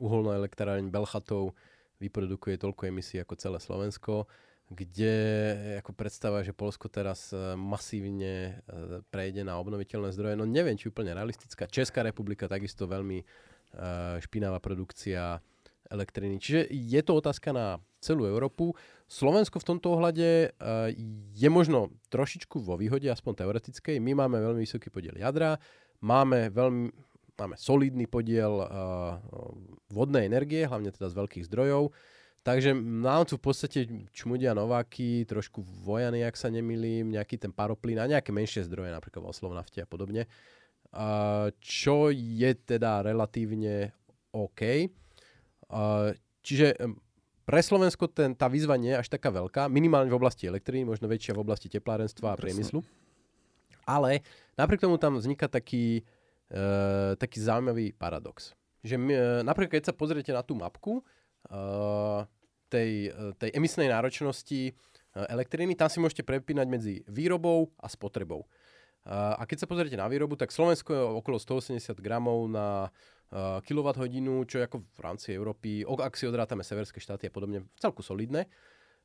uholná 0.02 0.42
elektráreň 0.42 0.90
Belchatov 0.90 1.54
vyprodukuje 2.02 2.58
toľko 2.58 2.90
emisí 2.90 3.22
ako 3.22 3.38
celé 3.38 3.62
Slovensko, 3.62 4.26
kde 4.72 5.14
ako 5.84 5.92
predstava, 5.92 6.42
že 6.42 6.56
Polsko 6.56 6.88
teraz 6.88 7.36
e, 7.36 7.60
masívne 7.60 8.64
e, 8.66 9.04
prejde 9.12 9.44
na 9.44 9.60
obnoviteľné 9.60 10.16
zdroje, 10.16 10.40
no 10.40 10.48
neviem, 10.48 10.80
či 10.80 10.88
úplne 10.88 11.12
realistická. 11.12 11.68
Česká 11.68 12.02
republika 12.02 12.48
takisto 12.48 12.88
veľmi 12.88 13.20
e, 13.20 13.26
špinavá 14.24 14.64
produkcia 14.64 15.44
elektriny. 15.92 16.40
Čiže 16.40 16.72
je 16.72 17.02
to 17.04 17.20
otázka 17.20 17.52
na 17.52 17.84
celú 18.00 18.24
Európu. 18.24 18.72
Slovensko 19.12 19.60
v 19.60 19.76
tomto 19.76 19.92
ohľade 19.92 20.56
je 21.36 21.50
možno 21.52 21.92
trošičku 22.08 22.64
vo 22.64 22.80
výhode, 22.80 23.12
aspoň 23.12 23.44
teoretickej. 23.44 24.00
My 24.00 24.16
máme 24.16 24.40
veľmi 24.40 24.64
vysoký 24.64 24.88
podiel 24.88 25.20
jadra, 25.20 25.60
máme 26.00 26.48
veľmi 26.48 27.11
máme 27.41 27.58
solidný 27.58 28.06
podiel 28.06 28.62
uh, 28.62 29.17
vodnej 29.89 30.30
energie, 30.30 30.69
hlavne 30.69 30.93
teda 30.93 31.10
z 31.10 31.17
veľkých 31.17 31.47
zdrojov. 31.49 31.89
Takže 32.41 32.73
nám 32.77 33.30
tu 33.30 33.38
v 33.38 33.43
podstate 33.49 33.80
čmudia 34.13 34.54
Nováky, 34.54 35.25
trošku 35.30 35.62
vojany, 35.62 36.25
ak 36.25 36.38
sa 36.38 36.49
nemilím, 36.49 37.13
nejaký 37.13 37.38
ten 37.38 37.54
paroplín 37.54 38.01
a 38.01 38.10
nejaké 38.10 38.34
menšie 38.34 38.65
zdroje, 38.65 38.93
napríklad 38.93 39.25
oslovnafte 39.25 39.82
a 39.82 39.89
podobne. 39.89 40.30
Uh, 40.93 41.49
čo 41.62 42.13
je 42.13 42.54
teda 42.54 43.01
relatívne 43.06 43.93
OK. 44.34 44.89
Uh, 45.69 46.13
čiže 46.41 46.77
pre 47.45 47.60
Slovensko 47.60 48.08
ten, 48.08 48.32
tá 48.32 48.47
výzva 48.47 48.80
nie 48.80 48.95
je 48.95 49.01
až 49.01 49.08
taká 49.12 49.27
veľká, 49.34 49.67
minimálne 49.67 50.08
v 50.08 50.17
oblasti 50.17 50.47
elektriny, 50.47 50.88
možno 50.88 51.10
väčšia 51.10 51.36
v 51.36 51.43
oblasti 51.43 51.67
teplárenstva 51.67 52.34
a 52.34 52.39
priemyslu. 52.39 52.80
Ale 53.84 54.21
napriek 54.56 54.86
tomu 54.86 54.95
tam 55.01 55.17
vzniká 55.17 55.49
taký, 55.49 56.06
uh, 56.52 57.16
taký 57.16 57.40
zaujímavý 57.40 57.96
paradox. 57.96 58.52
Že 58.84 58.96
my, 59.00 59.14
uh, 59.14 59.22
napríklad, 59.42 59.80
keď 59.80 59.84
sa 59.92 59.98
pozriete 59.98 60.36
na 60.36 60.44
tú 60.44 60.54
mapku 60.54 61.00
uh, 61.00 62.22
tej, 62.68 63.12
uh, 63.12 63.32
tej 63.40 63.56
emisnej 63.56 63.88
náročnosti 63.88 64.72
uh, 64.72 65.26
elektriny, 65.32 65.74
tam 65.80 65.88
si 65.88 65.98
môžete 66.04 66.28
prepínať 66.28 66.68
medzi 66.68 66.94
výrobou 67.08 67.72
a 67.80 67.88
spotrebou. 67.88 68.46
Uh, 69.02 69.34
a 69.34 69.50
keď 69.50 69.66
sa 69.66 69.70
pozriete 69.70 69.98
na 69.98 70.06
výrobu, 70.06 70.38
tak 70.38 70.54
Slovensko 70.54 70.94
je 70.94 71.02
okolo 71.02 71.42
180 71.42 71.98
gramov 71.98 72.46
na 72.46 72.94
uh, 73.34 73.58
kWh, 73.66 74.06
čo 74.46 74.62
je 74.62 74.68
ako 74.70 74.78
v 74.86 75.00
rámci 75.02 75.34
Európy, 75.34 75.82
ak 75.82 76.14
si 76.14 76.30
odrátame 76.30 76.62
severské 76.62 77.02
štáty 77.02 77.26
a 77.26 77.34
podobne, 77.34 77.66
celku 77.82 78.06
solidné. 78.06 78.46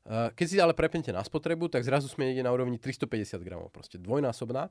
Uh, 0.04 0.28
keď 0.36 0.46
si 0.46 0.56
ale 0.60 0.76
prepnete 0.76 1.16
na 1.16 1.24
spotrebu, 1.24 1.72
tak 1.72 1.80
zrazu 1.80 2.12
sme 2.12 2.28
niekde 2.28 2.44
na 2.44 2.52
úrovni 2.52 2.76
350 2.76 3.40
gramov, 3.40 3.72
proste 3.72 3.96
dvojnásobná. 3.96 4.68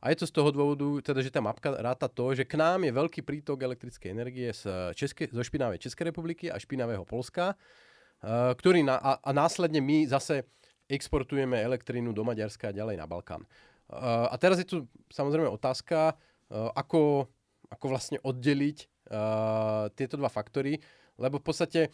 A 0.00 0.08
je 0.08 0.24
to 0.24 0.26
z 0.26 0.32
toho 0.32 0.48
dôvodu, 0.48 1.12
teda, 1.12 1.20
že 1.20 1.28
tá 1.28 1.44
mapka 1.44 1.76
ráta 1.76 2.08
to, 2.08 2.32
že 2.32 2.48
k 2.48 2.56
nám 2.56 2.88
je 2.88 2.92
veľký 2.92 3.20
prítok 3.20 3.60
elektrickej 3.60 4.08
energie 4.08 4.48
z 4.48 4.92
Českej, 4.96 5.28
zo 5.28 5.44
špinavej 5.44 5.76
Českej 5.76 6.08
republiky 6.08 6.48
a 6.48 6.56
špinavého 6.56 7.04
Polska, 7.04 7.52
uh, 7.52 8.56
ktorý 8.56 8.80
na, 8.80 8.96
a, 8.96 9.20
a 9.20 9.30
následne 9.36 9.84
my 9.84 10.08
zase 10.08 10.48
exportujeme 10.88 11.60
elektrínu 11.60 12.16
do 12.16 12.24
Maďarska 12.24 12.72
a 12.72 12.76
ďalej 12.76 12.96
na 12.96 13.04
Balkán. 13.04 13.44
Uh, 13.92 14.26
a 14.32 14.34
teraz 14.40 14.56
je 14.56 14.64
tu 14.64 14.88
samozrejme 15.12 15.52
otázka, 15.52 16.16
uh, 16.16 16.72
ako, 16.72 17.28
ako 17.68 17.84
vlastne 17.84 18.18
oddeliť 18.24 18.78
uh, 19.12 19.92
tieto 19.92 20.16
dva 20.16 20.32
faktory, 20.32 20.80
lebo 21.20 21.36
v 21.36 21.44
podstate 21.44 21.92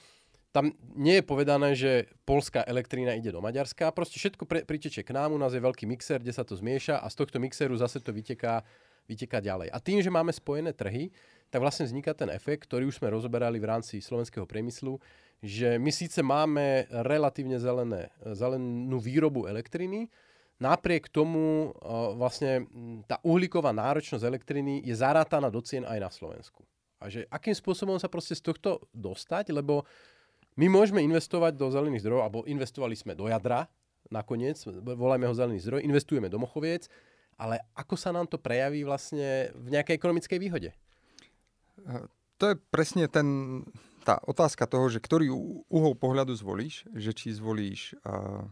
tam 0.56 0.72
nie 0.96 1.20
je 1.20 1.28
povedané, 1.28 1.76
že 1.76 2.08
polská 2.24 2.64
elektrína 2.64 3.12
ide 3.12 3.28
do 3.28 3.44
Maďarska, 3.44 3.92
proste 3.92 4.16
všetko 4.16 4.48
pre, 4.48 4.64
pritečie 4.64 5.04
k 5.04 5.12
nám, 5.12 5.36
u 5.36 5.38
nás 5.38 5.52
je 5.52 5.60
veľký 5.60 5.84
mixer, 5.84 6.16
kde 6.16 6.32
sa 6.32 6.48
to 6.48 6.56
zmieša 6.56 7.04
a 7.04 7.06
z 7.12 7.16
tohto 7.20 7.36
mixeru 7.36 7.76
zase 7.76 8.00
to 8.00 8.08
vyteká, 8.08 8.64
vyteká 9.04 9.44
ďalej. 9.44 9.68
A 9.68 9.76
tým, 9.84 10.00
že 10.00 10.08
máme 10.08 10.32
spojené 10.32 10.72
trhy, 10.72 11.12
tak 11.52 11.60
vlastne 11.60 11.84
vzniká 11.84 12.16
ten 12.16 12.32
efekt, 12.32 12.64
ktorý 12.64 12.88
už 12.88 13.04
sme 13.04 13.12
rozoberali 13.12 13.60
v 13.60 13.68
rámci 13.68 14.00
slovenského 14.00 14.48
priemyslu, 14.48 14.96
že 15.44 15.76
my 15.76 15.92
síce 15.92 16.24
máme 16.24 16.88
relatívne 17.04 17.60
zelené, 17.60 18.08
zelenú 18.32 18.96
výrobu 18.96 19.44
elektriny, 19.52 20.08
napriek 20.56 21.12
tomu 21.12 21.76
vlastne 22.16 22.64
tá 23.04 23.20
uhlíková 23.20 23.76
náročnosť 23.76 24.24
elektriny 24.24 24.80
je 24.88 24.96
zarátaná 24.96 25.52
do 25.52 25.60
cien 25.60 25.84
aj 25.84 25.98
na 26.00 26.08
Slovensku. 26.08 26.64
A 26.96 27.12
že 27.12 27.28
akým 27.28 27.52
spôsobom 27.52 28.00
sa 28.00 28.08
proste 28.08 28.32
z 28.32 28.40
tohto 28.40 28.80
dostať, 28.96 29.52
lebo 29.52 29.84
my 30.56 30.66
môžeme 30.72 31.04
investovať 31.04 31.56
do 31.56 31.68
zelených 31.68 32.02
zdrojov, 32.04 32.22
alebo 32.24 32.48
investovali 32.48 32.96
sme 32.96 33.12
do 33.12 33.28
jadra 33.28 33.68
nakoniec, 34.08 34.56
volajme 34.82 35.26
ho 35.28 35.34
zelený 35.34 35.60
zdroj, 35.60 35.84
investujeme 35.84 36.32
do 36.32 36.40
Mochoviec, 36.40 36.88
ale 37.36 37.60
ako 37.76 37.94
sa 37.98 38.14
nám 38.14 38.24
to 38.30 38.40
prejaví 38.40 38.80
vlastne 38.86 39.52
v 39.52 39.76
nejakej 39.76 39.94
ekonomickej 40.00 40.38
výhode? 40.40 40.70
To 42.40 42.44
je 42.52 42.56
presne 42.72 43.04
ten, 43.12 43.60
tá 44.08 44.16
otázka 44.24 44.64
toho, 44.64 44.88
že 44.88 45.02
ktorý 45.02 45.28
uhol 45.68 45.92
pohľadu 45.96 46.32
zvolíš, 46.32 46.88
že 46.96 47.12
či 47.12 47.36
zvolíš 47.36 47.92
uh, 48.04 48.48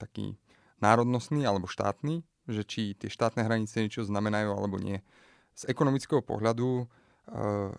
taký 0.00 0.40
národnostný 0.80 1.44
alebo 1.44 1.68
štátny, 1.68 2.24
že 2.48 2.62
či 2.64 2.96
tie 2.96 3.12
štátne 3.12 3.44
hranice 3.44 3.84
niečo 3.84 4.04
znamenajú 4.04 4.52
alebo 4.52 4.80
nie. 4.80 5.04
Z 5.56 5.68
ekonomického 5.68 6.24
pohľadu 6.24 6.84
uh, 6.84 7.72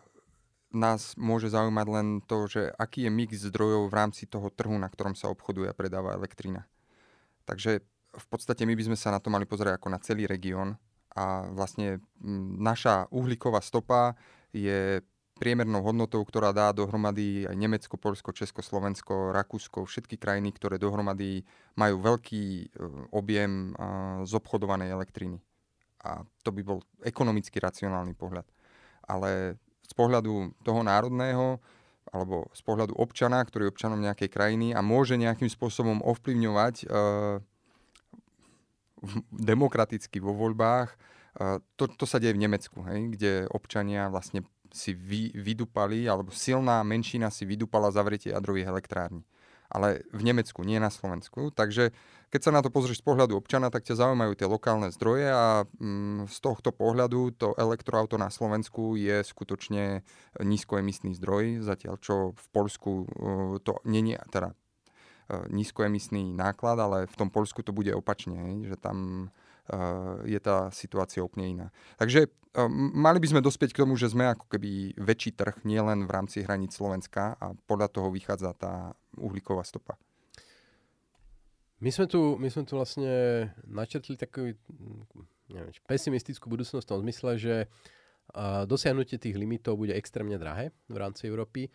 nás 0.71 1.15
môže 1.15 1.47
zaujímať 1.47 1.87
len 1.87 2.07
to, 2.27 2.47
že 2.51 2.61
aký 2.75 3.07
je 3.07 3.11
mix 3.11 3.39
zdrojov 3.39 3.87
v 3.87 3.97
rámci 3.97 4.27
toho 4.27 4.51
trhu, 4.51 4.75
na 4.75 4.91
ktorom 4.91 5.15
sa 5.15 5.31
obchoduje 5.31 5.71
a 5.71 5.77
predáva 5.77 6.15
elektrina. 6.15 6.67
Takže 7.47 7.79
v 8.17 8.25
podstate 8.27 8.67
my 8.67 8.75
by 8.75 8.83
sme 8.91 8.97
sa 8.99 9.13
na 9.13 9.23
to 9.23 9.31
mali 9.31 9.47
pozrieť 9.47 9.79
ako 9.79 9.87
na 9.87 9.99
celý 10.03 10.27
región 10.27 10.75
a 11.15 11.47
vlastne 11.49 12.03
naša 12.59 13.07
uhlíková 13.09 13.63
stopa 13.63 14.13
je 14.51 15.01
priemernou 15.37 15.85
hodnotou, 15.85 16.25
ktorá 16.25 16.49
dá 16.49 16.73
dohromady 16.73 17.45
aj 17.45 17.55
Nemecko, 17.55 17.95
Polsko, 17.95 18.33
Česko, 18.33 18.65
Slovensko, 18.65 19.31
Rakúsko, 19.31 19.85
všetky 19.85 20.17
krajiny, 20.17 20.49
ktoré 20.49 20.81
dohromady 20.81 21.45
majú 21.77 22.01
veľký 22.01 22.43
e, 22.43 22.65
objem 23.13 23.77
zobchodovanej 24.25 24.89
elektriny. 24.89 25.37
A 26.01 26.25
to 26.41 26.49
by 26.49 26.65
bol 26.65 26.81
ekonomicky 27.05 27.61
racionálny 27.61 28.17
pohľad. 28.17 28.49
Ale 29.05 29.61
z 29.87 29.93
pohľadu 29.95 30.51
toho 30.61 30.81
národného 30.83 31.63
alebo 32.11 32.47
z 32.55 32.61
pohľadu 32.63 32.95
občana, 32.95 33.43
ktorý 33.43 33.67
je 33.67 33.73
občanom 33.75 33.99
nejakej 33.99 34.31
krajiny 34.31 34.71
a 34.71 34.79
môže 34.79 35.19
nejakým 35.19 35.51
spôsobom 35.51 35.99
ovplyvňovať 36.03 36.87
uh, 36.87 37.43
demokraticky 39.35 40.23
vo 40.23 40.31
voľbách. 40.31 40.95
Uh, 41.35 41.59
to, 41.75 41.91
to 41.91 42.07
sa 42.07 42.19
deje 42.23 42.35
v 42.35 42.43
Nemecku, 42.47 42.79
hej, 42.87 43.11
kde 43.11 43.31
občania 43.51 44.07
vlastne 44.07 44.47
si 44.71 44.95
vy, 44.95 45.35
vydupali, 45.35 46.07
alebo 46.07 46.31
silná 46.31 46.79
menšina 46.87 47.27
si 47.27 47.43
vydupala 47.43 47.91
zavretie 47.91 48.31
jadrových 48.31 48.71
elektrární 48.71 49.23
ale 49.67 50.07
v 50.15 50.21
Nemecku, 50.23 50.63
nie 50.63 50.79
na 50.79 50.87
Slovensku. 50.87 51.51
Takže 51.51 51.91
keď 52.27 52.41
sa 52.43 52.51
na 52.51 52.59
to 52.59 52.67
pozrieš 52.67 52.99
z 52.99 53.07
pohľadu 53.07 53.39
občana, 53.39 53.71
tak 53.71 53.87
ťa 53.87 54.03
zaujímajú 54.03 54.35
tie 54.35 54.47
lokálne 54.51 54.91
zdroje 54.91 55.31
a 55.31 55.63
mm, 55.79 56.27
z 56.27 56.37
tohto 56.43 56.75
pohľadu 56.75 57.31
to 57.39 57.55
elektroauto 57.55 58.19
na 58.19 58.27
Slovensku 58.27 58.99
je 58.99 59.23
skutočne 59.23 60.03
nízkoemisný 60.43 61.15
zdroj, 61.15 61.63
zatiaľ 61.63 61.95
čo 62.03 62.35
v 62.35 62.45
Polsku 62.51 62.91
uh, 63.07 63.07
to 63.63 63.79
je 63.87 64.19
teda 64.27 64.51
uh, 64.51 65.47
nízkoemisný 65.47 66.35
náklad, 66.35 66.75
ale 66.83 66.97
v 67.07 67.15
tom 67.15 67.31
Polsku 67.31 67.63
to 67.63 67.71
bude 67.71 67.95
opačne, 67.95 68.67
že 68.67 68.75
tam 68.75 69.29
uh, 69.71 70.19
je 70.27 70.39
tá 70.43 70.67
situácia 70.75 71.23
úplne 71.23 71.47
iná. 71.47 71.67
Takže 71.95 72.27
mali 72.97 73.21
by 73.21 73.27
sme 73.29 73.45
dospieť 73.45 73.69
k 73.77 73.85
tomu, 73.85 73.93
že 73.93 74.09
sme 74.09 74.33
ako 74.33 74.49
keby 74.49 74.97
väčší 74.97 75.37
trh, 75.37 75.61
nielen 75.61 76.09
v 76.09 76.11
rámci 76.11 76.41
hraníc 76.41 76.73
Slovenska 76.73 77.37
a 77.37 77.53
podľa 77.69 77.87
toho 77.93 78.09
vychádza 78.09 78.57
tá 78.57 78.97
uhlíková 79.13 79.61
stopa. 79.61 79.93
My 81.77 81.93
sme 81.93 82.09
tu, 82.09 82.35
my 82.41 82.49
sme 82.49 82.65
tu 82.65 82.73
vlastne 82.73 83.13
načrtli 83.69 84.17
takú 84.17 84.53
neviem, 85.47 85.71
pesimistickú 85.85 86.49
budúcnosť 86.49 86.83
v 86.83 86.89
tom 86.89 86.99
zmysle, 87.05 87.31
že 87.37 87.55
dosiahnutie 88.67 89.15
tých 89.15 89.37
limitov 89.39 89.79
bude 89.79 89.95
extrémne 89.95 90.35
drahé 90.35 90.75
v 90.91 90.97
rámci 90.99 91.29
Európy. 91.29 91.71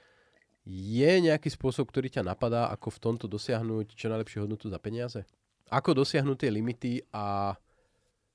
Je 0.69 1.11
nejaký 1.19 1.51
spôsob, 1.51 1.91
ktorý 1.91 2.13
ťa 2.13 2.23
napadá, 2.23 2.71
ako 2.71 2.93
v 2.95 2.99
tomto 3.03 3.27
dosiahnuť 3.27 3.99
čo 3.99 4.07
najlepšiu 4.13 4.47
hodnotu 4.47 4.71
za 4.71 4.79
peniaze? 4.79 5.27
Ako 5.73 5.97
dosiahnuť 5.97 6.37
tie 6.39 6.51
limity 6.53 6.93
a 7.11 7.57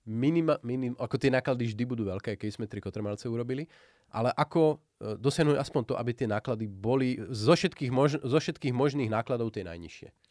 minima, 0.03 0.59
minim, 0.65 0.97
ako 0.97 1.15
tie 1.15 1.31
náklady 1.31 1.71
vždy 1.71 1.83
budú 1.87 2.03
veľké, 2.09 2.35
keď 2.35 2.49
sme 2.51 2.65
tri 2.65 2.83
kotrmalce 2.83 3.29
urobili, 3.29 3.69
ale 4.11 4.31
ako 4.35 4.75
e, 4.75 5.15
dosiahnuť 5.19 5.55
aspoň 5.59 5.81
to, 5.87 5.93
aby 5.95 6.11
tie 6.15 6.27
náklady 6.27 6.65
boli 6.67 7.19
zo 7.31 7.53
všetkých, 7.55 7.91
mož, 7.91 8.19
zo 8.19 8.39
všetkých 8.39 8.75
možných 8.75 9.11
nákladov 9.11 9.55
tie 9.55 9.63
najnižšie? 9.63 10.26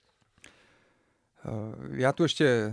Eh, 1.44 2.00
ja 2.00 2.16
tu 2.16 2.24
ešte 2.24 2.72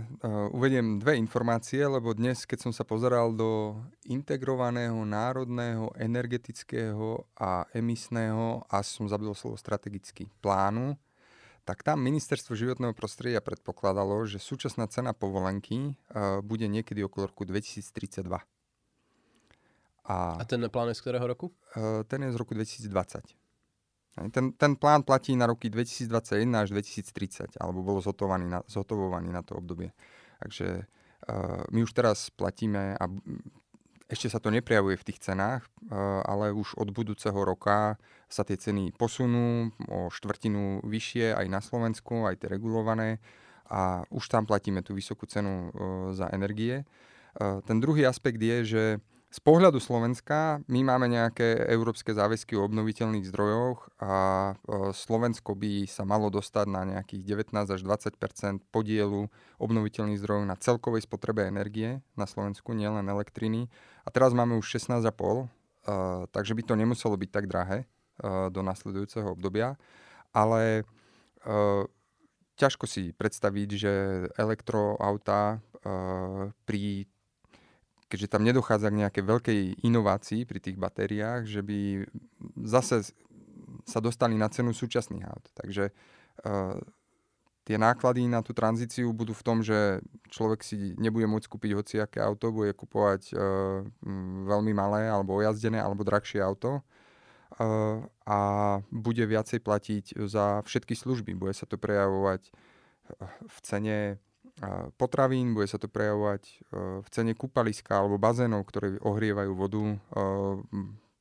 uvediem 0.50 0.96
dve 0.96 1.20
informácie, 1.20 1.84
lebo 1.84 2.16
dnes, 2.16 2.48
keď 2.48 2.68
som 2.68 2.72
sa 2.72 2.82
pozeral 2.82 3.36
do 3.36 3.76
integrovaného 4.08 4.96
národného 5.04 5.92
energetického 6.00 7.28
a 7.36 7.68
emisného, 7.76 8.64
a 8.66 8.80
som 8.80 9.04
zabil 9.06 9.30
slovo 9.36 9.60
strategický, 9.60 10.32
plánu, 10.40 10.96
tak 11.64 11.80
tam 11.80 12.00
ministerstvo 12.00 12.52
životného 12.56 12.92
prostredia 12.92 13.40
predpokladalo, 13.40 14.24
že 14.28 14.40
súčasná 14.40 14.88
cena 14.88 15.12
povolenky 15.12 15.94
eh, 15.94 16.40
bude 16.40 16.64
niekedy 16.64 17.04
okolo 17.04 17.30
roku 17.30 17.44
2032. 17.44 18.26
A, 20.04 20.36
a 20.36 20.44
ten 20.44 20.60
plán 20.68 20.92
je 20.92 21.00
z 21.00 21.00
ktorého 21.00 21.24
roku? 21.24 21.48
Ten 22.12 22.28
je 22.28 22.28
z 22.28 22.36
roku 22.36 22.52
2020. 22.52 23.43
Ten, 24.14 24.54
ten 24.54 24.72
plán 24.78 25.02
platí 25.02 25.34
na 25.34 25.50
roky 25.50 25.66
2021 25.66 26.46
až 26.54 26.70
2030, 26.70 27.58
alebo 27.58 27.82
bol 27.82 27.98
zhotovovaný 27.98 28.46
na, 28.46 28.60
zhotovovaný 28.70 29.34
na 29.34 29.42
to 29.42 29.58
obdobie. 29.58 29.90
Takže 30.38 30.86
uh, 30.86 31.66
my 31.74 31.82
už 31.82 31.90
teraz 31.90 32.30
platíme 32.30 32.94
a 32.94 33.04
ešte 34.06 34.30
sa 34.30 34.38
to 34.38 34.54
neprejavuje 34.54 34.94
v 35.02 35.06
tých 35.10 35.18
cenách, 35.18 35.66
uh, 35.66 36.22
ale 36.30 36.54
už 36.54 36.78
od 36.78 36.94
budúceho 36.94 37.34
roka 37.42 37.98
sa 38.30 38.46
tie 38.46 38.54
ceny 38.54 38.94
posunú 38.94 39.74
o 39.90 40.06
štvrtinu 40.14 40.86
vyššie 40.86 41.34
aj 41.34 41.46
na 41.50 41.58
Slovensku, 41.58 42.30
aj 42.30 42.46
tie 42.46 42.48
regulované 42.54 43.18
a 43.66 44.06
už 44.14 44.30
tam 44.30 44.46
platíme 44.46 44.86
tú 44.86 44.94
vysokú 44.94 45.26
cenu 45.26 45.74
uh, 45.74 46.14
za 46.14 46.30
energie. 46.30 46.86
Ten 47.66 47.82
druhý 47.82 48.06
aspekt 48.06 48.38
je, 48.38 48.62
že 48.62 48.84
z 49.34 49.42
pohľadu 49.42 49.82
Slovenska 49.82 50.62
my 50.70 50.86
máme 50.86 51.10
nejaké 51.10 51.66
európske 51.66 52.14
záväzky 52.14 52.54
o 52.54 52.62
obnoviteľných 52.70 53.26
zdrojoch 53.26 53.90
a 53.98 54.14
e, 54.54 54.94
Slovensko 54.94 55.58
by 55.58 55.90
sa 55.90 56.06
malo 56.06 56.30
dostať 56.30 56.66
na 56.70 56.86
nejakých 56.86 57.50
19 57.50 57.74
až 57.74 57.80
20 57.82 58.14
podielu 58.70 59.26
obnoviteľných 59.58 60.22
zdrojov 60.22 60.46
na 60.46 60.54
celkovej 60.54 61.02
spotrebe 61.02 61.50
energie 61.50 61.98
na 62.14 62.30
Slovensku, 62.30 62.78
nielen 62.78 63.10
elektriny. 63.10 63.66
A 64.06 64.14
teraz 64.14 64.30
máme 64.30 64.54
už 64.54 64.78
16,5, 64.78 65.02
e, 65.02 65.46
takže 66.30 66.54
by 66.54 66.62
to 66.62 66.74
nemuselo 66.78 67.18
byť 67.18 67.30
tak 67.34 67.50
drahé 67.50 67.78
e, 67.82 67.86
do 68.54 68.62
nasledujúceho 68.62 69.34
obdobia. 69.34 69.74
Ale 70.30 70.86
ťažko 72.58 72.90
si 72.90 73.14
predstaviť, 73.14 73.68
že 73.78 73.92
elektroauta 74.34 75.62
pri 76.66 77.06
keďže 78.08 78.30
tam 78.30 78.42
nedochádza 78.44 78.92
k 78.92 79.00
nejakej 79.04 79.24
veľkej 79.24 79.58
inovácii 79.82 80.44
pri 80.44 80.58
tých 80.60 80.76
batériách, 80.76 81.48
že 81.48 81.60
by 81.64 82.04
zase 82.64 83.12
sa 83.84 83.98
dostali 84.00 84.36
na 84.38 84.48
cenu 84.48 84.72
súčasných 84.72 85.24
aut. 85.28 85.44
Takže 85.56 85.90
uh, 85.90 86.78
tie 87.64 87.76
náklady 87.80 88.28
na 88.28 88.44
tú 88.44 88.52
tranzíciu 88.52 89.12
budú 89.12 89.32
v 89.32 89.44
tom, 89.44 89.58
že 89.64 90.00
človek 90.28 90.60
si 90.64 90.96
nebude 91.00 91.24
môcť 91.28 91.48
kúpiť 91.48 91.70
hociaké 91.76 92.18
auto, 92.20 92.52
bude 92.52 92.72
kupovať 92.76 93.32
uh, 93.32 93.84
veľmi 94.48 94.72
malé 94.76 95.08
alebo 95.08 95.40
ojazdené 95.40 95.80
alebo 95.80 96.04
drahšie 96.04 96.40
auto 96.44 96.80
uh, 97.60 98.04
a 98.24 98.38
bude 98.92 99.24
viacej 99.24 99.60
platiť 99.64 100.04
za 100.28 100.64
všetky 100.64 100.96
služby. 100.96 101.36
Bude 101.36 101.56
sa 101.56 101.64
to 101.64 101.80
prejavovať 101.80 102.52
v 103.44 103.58
cene 103.60 104.16
potravín, 104.94 105.54
bude 105.54 105.66
sa 105.66 105.82
to 105.82 105.90
prejavovať 105.90 106.42
e, 106.46 106.54
v 107.02 107.08
cene 107.10 107.34
kúpaliska 107.34 107.98
alebo 107.98 108.22
bazénov, 108.22 108.62
ktoré 108.70 109.02
ohrievajú 109.02 109.52
vodu, 109.54 109.82
e, 109.82 109.96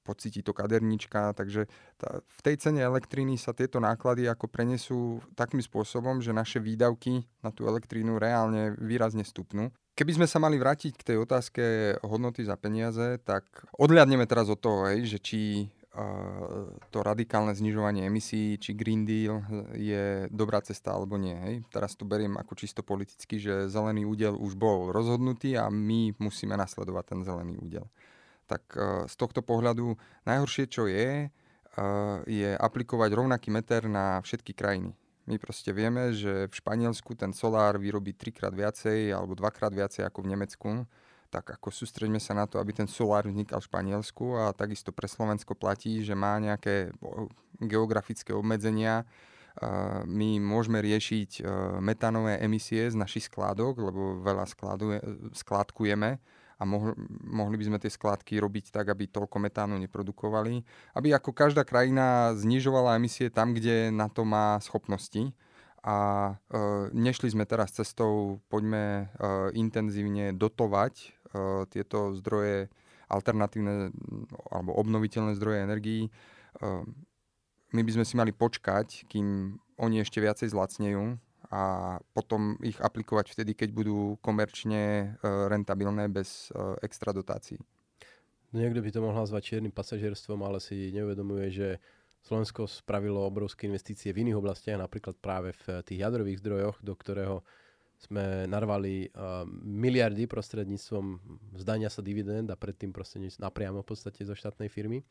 pocíti 0.03 0.43
to 0.43 0.51
kadernička, 0.51 1.31
takže 1.33 1.65
tá, 1.95 2.19
v 2.19 2.39
tej 2.43 2.55
cene 2.59 2.83
elektriny 2.83 3.39
sa 3.39 3.55
tieto 3.55 3.79
náklady 3.79 4.27
ako 4.27 4.45
prenesú 4.51 5.23
takým 5.33 5.63
spôsobom, 5.63 6.19
že 6.19 6.35
naše 6.35 6.59
výdavky 6.59 7.23
na 7.39 7.49
tú 7.49 7.65
elektrínu 7.65 8.19
reálne 8.19 8.75
výrazne 8.77 9.23
stupnú. 9.23 9.71
Keby 9.95 10.19
sme 10.19 10.27
sa 10.27 10.41
mali 10.43 10.59
vrátiť 10.59 10.93
k 10.99 11.07
tej 11.13 11.17
otázke 11.23 11.63
hodnoty 12.03 12.43
za 12.43 12.59
peniaze, 12.59 13.21
tak 13.23 13.45
odliadneme 13.77 14.27
teraz 14.27 14.51
od 14.51 14.59
toho, 14.59 14.91
hej, 14.91 15.07
že 15.07 15.17
či 15.21 15.39
to 16.89 16.99
radikálne 17.05 17.53
znižovanie 17.53 18.09
emisí, 18.09 18.57
či 18.57 18.73
Green 18.73 19.05
Deal 19.05 19.45
je 19.77 20.25
dobrá 20.33 20.57
cesta 20.65 20.89
alebo 20.97 21.21
nie. 21.21 21.37
Hej. 21.37 21.55
Teraz 21.69 21.93
to 21.93 22.01
beriem 22.01 22.33
ako 22.33 22.57
čisto 22.57 22.81
politicky, 22.81 23.37
že 23.37 23.69
zelený 23.69 24.01
údel 24.09 24.33
už 24.33 24.57
bol 24.57 24.89
rozhodnutý 24.89 25.53
a 25.53 25.69
my 25.69 26.17
musíme 26.17 26.57
nasledovať 26.57 27.13
ten 27.13 27.19
zelený 27.21 27.61
údel. 27.61 27.85
Tak 28.49 28.73
z 29.05 29.15
tohto 29.15 29.45
pohľadu 29.45 29.93
najhoršie, 30.25 30.65
čo 30.65 30.89
je, 30.89 31.29
je 32.25 32.49
aplikovať 32.57 33.09
rovnaký 33.13 33.53
meter 33.53 33.85
na 33.85 34.17
všetky 34.25 34.57
krajiny. 34.57 34.97
My 35.23 35.39
proste 35.39 35.71
vieme, 35.71 36.11
že 36.11 36.51
v 36.51 36.57
Španielsku 36.57 37.15
ten 37.15 37.31
solár 37.31 37.79
vyrobí 37.79 38.11
trikrát 38.11 38.51
viacej 38.51 39.15
alebo 39.15 39.37
dvakrát 39.37 39.71
viacej 39.71 40.03
ako 40.09 40.19
v 40.25 40.31
Nemecku 40.35 40.69
tak 41.33 41.57
ako 41.57 41.73
sústreďme 41.73 42.21
sa 42.21 42.37
na 42.37 42.45
to, 42.45 42.61
aby 42.61 42.77
ten 42.77 42.85
solár 42.85 43.25
vznikal 43.25 43.57
v 43.57 43.65
Španielsku 43.65 44.37
a 44.37 44.53
takisto 44.53 44.93
pre 44.93 45.09
Slovensko 45.09 45.57
platí, 45.57 46.05
že 46.05 46.13
má 46.13 46.37
nejaké 46.37 46.93
geografické 47.57 48.37
obmedzenia. 48.37 49.09
My 50.05 50.37
môžeme 50.37 50.77
riešiť 50.77 51.41
metanové 51.81 52.37
emisie 52.37 52.85
z 52.85 52.93
našich 52.93 53.33
skládok, 53.33 53.81
lebo 53.81 54.21
veľa 54.21 54.45
skládkujeme 55.33 56.21
a 56.61 56.63
mohli 57.25 57.55
by 57.57 57.65
sme 57.65 57.81
tie 57.81 57.89
skládky 57.89 58.37
robiť 58.37 58.69
tak, 58.69 58.93
aby 58.93 59.09
toľko 59.09 59.41
metánu 59.41 59.75
neprodukovali. 59.81 60.61
Aby 60.93 61.17
ako 61.17 61.33
každá 61.33 61.65
krajina 61.65 62.37
znižovala 62.37 63.01
emisie 63.01 63.33
tam, 63.33 63.57
kde 63.57 63.89
na 63.89 64.07
to 64.07 64.21
má 64.23 64.61
schopnosti 64.61 65.33
a 65.83 65.97
e, 66.31 66.33
nešli 66.95 67.35
sme 67.35 67.43
teraz 67.43 67.75
cestou, 67.75 68.39
poďme 68.47 69.11
e, 69.11 69.29
intenzívne 69.59 70.31
dotovať 70.31 71.11
tieto 71.69 72.13
zdroje, 72.17 72.69
alternatívne 73.09 73.93
alebo 74.49 74.73
obnoviteľné 74.77 75.37
zdroje 75.37 75.59
energií, 75.65 76.01
uh, 76.61 76.85
my 77.73 77.81
by 77.81 77.91
sme 77.97 78.05
si 78.05 78.13
mali 78.13 78.29
počkať, 78.29 79.09
kým 79.09 79.57
oni 79.81 80.05
ešte 80.05 80.21
viacej 80.21 80.53
zlacnejú 80.53 81.17
a 81.49 81.97
potom 82.13 82.57
ich 82.61 82.77
aplikovať 82.77 83.33
vtedy, 83.33 83.57
keď 83.57 83.69
budú 83.73 84.21
komerčne 84.21 85.15
uh, 85.21 85.49
rentabilné 85.49 86.09
bez 86.09 86.53
extra 86.85 87.09
dotácií. 87.13 87.57
No 88.53 88.61
niekto 88.61 88.85
by 88.85 88.89
to 88.93 89.01
mohol 89.01 89.17
nazvať 89.17 89.57
čiernym 89.57 89.73
pasažierstvom, 89.73 90.45
ale 90.45 90.61
si 90.61 90.93
neuvedomuje, 90.93 91.49
že 91.49 91.67
Slovensko 92.23 92.69
spravilo 92.69 93.25
obrovské 93.25 93.65
investície 93.67 94.13
v 94.13 94.23
iných 94.23 94.37
oblastiach, 94.39 94.77
napríklad 94.77 95.17
práve 95.17 95.51
v 95.65 95.81
tých 95.83 96.05
jadrových 96.05 96.39
zdrojoch, 96.39 96.77
do 96.79 96.93
ktorého 96.95 97.41
sme 98.03 98.43
narvali 98.51 99.07
uh, 99.15 99.47
miliardy 99.63 100.27
prostredníctvom 100.27 101.23
zdania 101.55 101.87
sa 101.87 102.03
dividend 102.03 102.51
a 102.51 102.59
predtým 102.59 102.91
prostredníctvom 102.91 103.47
napriamo 103.47 103.79
v 103.79 103.87
podstate 103.87 104.27
zo 104.27 104.35
štátnej 104.35 104.67
firmy. 104.67 105.01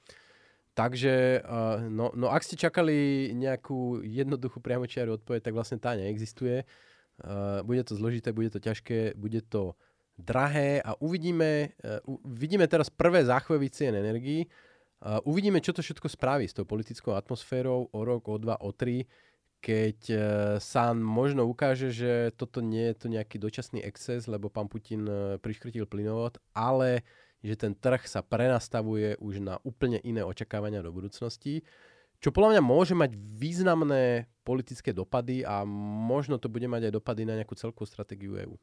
Takže, 0.72 1.44
uh, 1.44 1.84
no, 1.88 2.12
no 2.16 2.32
ak 2.32 2.44
ste 2.44 2.56
čakali 2.56 3.28
nejakú 3.36 4.00
jednoduchú 4.04 4.60
priamočiaru 4.60 5.20
odpoveď, 5.20 5.40
tak 5.44 5.56
vlastne 5.56 5.76
tá 5.76 5.92
neexistuje. 5.96 6.64
Uh, 7.20 7.60
bude 7.64 7.84
to 7.84 7.92
zložité, 7.96 8.32
bude 8.32 8.48
to 8.48 8.60
ťažké, 8.60 9.16
bude 9.16 9.44
to 9.52 9.76
drahé 10.16 10.80
a 10.80 10.96
uvidíme, 11.00 11.76
uh, 11.84 12.00
vidíme 12.24 12.64
teraz 12.68 12.88
prvé 12.88 13.24
záchvevy 13.24 13.68
cien 13.68 13.92
energií. 13.96 14.48
Uh, 15.02 15.20
uvidíme, 15.28 15.60
čo 15.60 15.76
to 15.76 15.84
všetko 15.84 16.08
spraví 16.08 16.48
s 16.48 16.56
tou 16.56 16.64
politickou 16.64 17.12
atmosférou 17.12 17.92
o 17.92 18.00
rok, 18.00 18.28
o 18.32 18.36
dva, 18.40 18.56
o 18.60 18.72
tri 18.72 19.04
keď 19.62 19.98
e, 20.10 20.18
sa 20.58 20.90
možno 20.90 21.46
ukáže, 21.46 21.94
že 21.94 22.34
toto 22.34 22.58
nie 22.58 22.90
je 22.90 22.96
to 22.98 23.06
nejaký 23.06 23.38
dočasný 23.38 23.78
exces, 23.86 24.26
lebo 24.26 24.50
pán 24.50 24.66
Putin 24.66 25.06
e, 25.06 25.38
priškrtil 25.38 25.86
plynovod, 25.86 26.42
ale 26.50 27.06
že 27.46 27.54
ten 27.54 27.70
trh 27.70 28.02
sa 28.10 28.26
prenastavuje 28.26 29.22
už 29.22 29.38
na 29.38 29.62
úplne 29.62 30.02
iné 30.02 30.26
očakávania 30.26 30.82
do 30.82 30.90
budúcnosti, 30.90 31.62
čo 32.18 32.34
podľa 32.34 32.58
mňa 32.58 32.62
môže 32.62 32.94
mať 32.94 33.14
významné 33.14 34.30
politické 34.42 34.90
dopady 34.90 35.46
a 35.46 35.62
možno 35.66 36.42
to 36.42 36.50
bude 36.50 36.66
mať 36.66 36.90
aj 36.90 36.92
dopady 36.98 37.22
na 37.22 37.38
nejakú 37.38 37.54
celkovú 37.54 37.86
stratégiu 37.86 38.34
EÚ. 38.38 38.58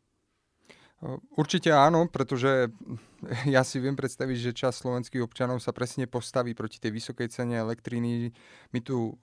Určite 1.35 1.71
áno, 1.71 2.11
pretože 2.11 2.67
ja 3.55 3.63
si 3.63 3.79
viem 3.79 3.95
predstaviť, 3.95 4.37
že 4.51 4.59
čas 4.65 4.79
slovenských 4.83 5.23
občanov 5.23 5.63
sa 5.63 5.71
presne 5.71 6.11
postaví 6.11 6.51
proti 6.51 6.79
tej 6.79 6.91
vysokej 6.91 7.31
cene 7.31 7.55
elektriny. 7.55 8.35
My 8.75 8.79
tu 8.83 9.15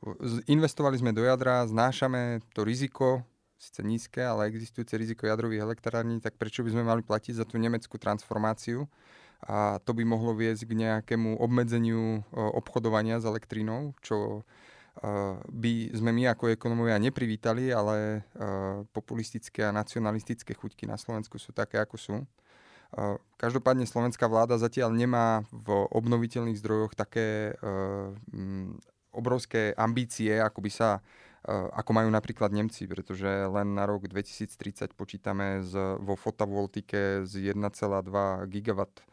investovali 0.49 0.97
sme 0.97 1.13
do 1.13 1.21
jadra, 1.25 1.69
znášame 1.69 2.41
to 2.57 2.65
riziko, 2.65 3.25
síce 3.61 3.85
nízke, 3.85 4.25
ale 4.25 4.49
existujúce 4.49 4.97
riziko 4.97 5.29
jadrových 5.29 5.65
elektrární, 5.65 6.21
tak 6.21 6.41
prečo 6.41 6.65
by 6.65 6.73
sme 6.73 6.85
mali 6.85 7.03
platiť 7.05 7.41
za 7.41 7.45
tú 7.45 7.61
nemeckú 7.61 7.97
transformáciu? 8.01 8.89
a 9.45 9.77
to 9.85 9.93
by 9.93 10.01
mohlo 10.09 10.33
viesť 10.33 10.65
k 10.65 10.73
nejakému 10.81 11.37
obmedzeniu 11.37 12.25
obchodovania 12.33 13.21
s 13.21 13.29
elektrínou, 13.29 13.93
čo 14.01 14.47
by 15.53 15.73
sme 15.93 16.11
my 16.13 16.33
ako 16.33 16.53
ekonomovia 16.53 16.97
neprivítali, 16.97 17.69
ale 17.69 18.25
populistické 18.97 19.69
a 19.69 19.75
nacionalistické 19.75 20.57
chuťky 20.57 20.89
na 20.89 20.97
Slovensku 20.97 21.37
sú 21.37 21.53
také, 21.53 21.77
ako 21.77 21.97
sú. 22.01 22.17
Každopádne 23.37 23.85
slovenská 23.85 24.25
vláda 24.31 24.57
zatiaľ 24.57 24.95
nemá 24.95 25.45
v 25.53 25.85
obnoviteľných 25.93 26.57
zdrojoch 26.57 26.97
také 26.97 27.53
obrovské 29.13 29.77
ambície, 29.77 30.41
ako 30.41 30.61
by 30.65 30.71
sa 30.73 31.05
ako 31.47 31.91
majú 31.95 32.11
napríklad 32.11 32.51
Nemci, 32.51 32.91
pretože 32.91 33.29
len 33.29 33.79
na 33.79 33.87
rok 33.87 34.11
2030 34.11 34.99
počítame 34.99 35.63
z, 35.63 35.79
vo 36.03 36.19
fotovoltike 36.19 37.23
z 37.23 37.55
1,2 37.55 38.51
gigawatt 38.51 39.07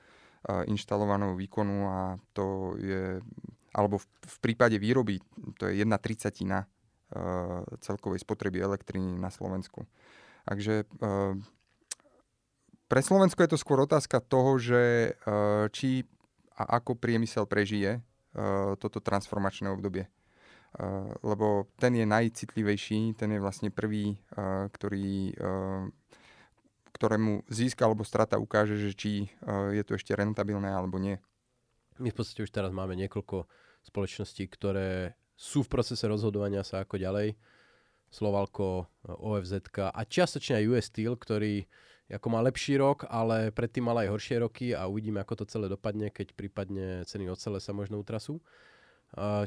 inštalovaného 0.65 1.37
výkonu 1.37 1.77
a 1.87 1.99
to 2.33 2.73
je, 2.81 3.21
alebo 3.73 3.97
v, 3.99 4.05
v 4.05 4.37
prípade 4.39 4.77
výroby, 4.77 5.19
to 5.57 5.67
je 5.67 5.81
jedna 5.81 5.97
tricatina 5.97 6.69
celkovej 7.85 8.25
spotreby 8.25 8.57
elektriny 8.57 9.21
na 9.21 9.29
Slovensku. 9.29 9.85
Takže 10.49 10.89
pre 12.89 13.01
Slovensko 13.05 13.45
je 13.45 13.53
to 13.53 13.61
skôr 13.61 13.85
otázka 13.85 14.17
toho, 14.17 14.57
že 14.57 15.13
či 15.77 16.09
a 16.57 16.81
ako 16.81 16.97
priemysel 16.97 17.45
prežije 17.45 18.01
toto 18.81 18.97
transformačné 18.97 19.69
obdobie. 19.69 20.09
Eh, 20.73 21.13
lebo 21.21 21.69
ten 21.77 21.93
je 21.93 22.05
najcitlivejší, 22.05 23.13
ten 23.13 23.29
je 23.29 23.39
vlastne 23.39 23.69
prvý, 23.69 24.17
eh, 24.17 24.65
ktorý, 24.73 25.37
eh, 25.37 25.83
ktorému 26.97 27.45
získ 27.45 27.77
alebo 27.85 28.01
strata 28.01 28.41
ukáže, 28.41 28.77
že 28.77 28.93
či 28.93 29.11
je 29.73 29.81
to 29.81 29.97
ešte 29.97 30.13
rentabilné 30.13 30.69
alebo 30.69 31.01
nie. 31.01 31.17
My 31.97 32.13
v 32.13 32.17
podstate 32.21 32.45
už 32.45 32.53
teraz 32.53 32.69
máme 32.69 32.93
niekoľko 32.93 33.49
spoločností, 33.83 34.47
ktoré 34.47 35.19
sú 35.35 35.63
v 35.67 35.71
procese 35.71 36.07
rozhodovania 36.07 36.63
sa 36.63 36.83
ako 36.83 36.95
ďalej. 36.97 37.35
Slovalko, 38.13 38.85
OFZ 39.09 39.73
a 39.89 40.01
čiastočne 40.05 40.61
aj 40.61 40.67
US 40.69 40.85
Steel, 40.93 41.17
ktorý 41.17 41.65
ako 42.13 42.27
má 42.29 42.45
lepší 42.45 42.77
rok, 42.77 43.09
ale 43.09 43.49
predtým 43.49 43.89
mal 43.89 43.97
aj 43.97 44.13
horšie 44.13 44.37
roky 44.37 44.67
a 44.77 44.85
uvidíme, 44.85 45.17
ako 45.17 45.41
to 45.41 45.49
celé 45.49 45.65
dopadne, 45.65 46.13
keď 46.13 46.37
prípadne 46.37 47.01
ceny 47.09 47.25
ocele 47.31 47.57
sa 47.57 47.73
možno 47.73 47.97
utrasú. 47.97 48.37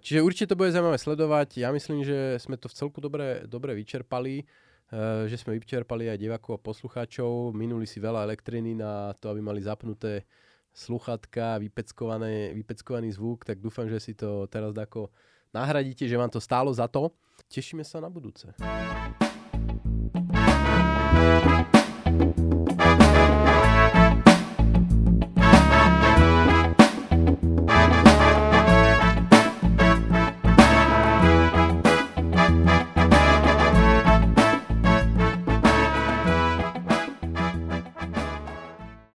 Čiže 0.03 0.23
určite 0.23 0.55
to 0.55 0.59
bude 0.59 0.71
zaujímavé 0.71 0.99
sledovať. 0.99 1.59
Ja 1.59 1.75
myslím, 1.75 2.07
že 2.07 2.39
sme 2.39 2.55
to 2.55 2.71
v 2.71 2.77
celku 2.79 3.03
dobre, 3.03 3.43
dobre 3.51 3.75
vyčerpali, 3.75 4.39
e, 4.39 4.45
že 5.27 5.35
sme 5.43 5.59
vyčerpali 5.59 6.07
aj 6.07 6.23
divákov 6.23 6.63
a 6.63 6.63
poslucháčov. 6.63 7.51
Minuli 7.51 7.83
si 7.83 7.99
veľa 7.99 8.31
elektriny 8.31 8.79
na 8.79 9.11
to, 9.19 9.27
aby 9.27 9.43
mali 9.43 9.59
zapnuté 9.59 10.23
sluchatka, 10.77 11.57
vypeckovaný 11.57 13.09
zvuk, 13.17 13.49
tak 13.49 13.65
dúfam, 13.65 13.89
že 13.89 13.97
si 13.97 14.13
to 14.13 14.45
teraz 14.53 14.77
ako 14.77 15.09
nahradíte, 15.49 16.05
že 16.05 16.21
vám 16.21 16.29
to 16.29 16.37
stálo 16.37 16.69
za 16.69 16.85
to. 16.85 17.09
Tešíme 17.49 17.81
sa 17.81 18.05
na 18.05 18.13
budúce. 18.13 18.53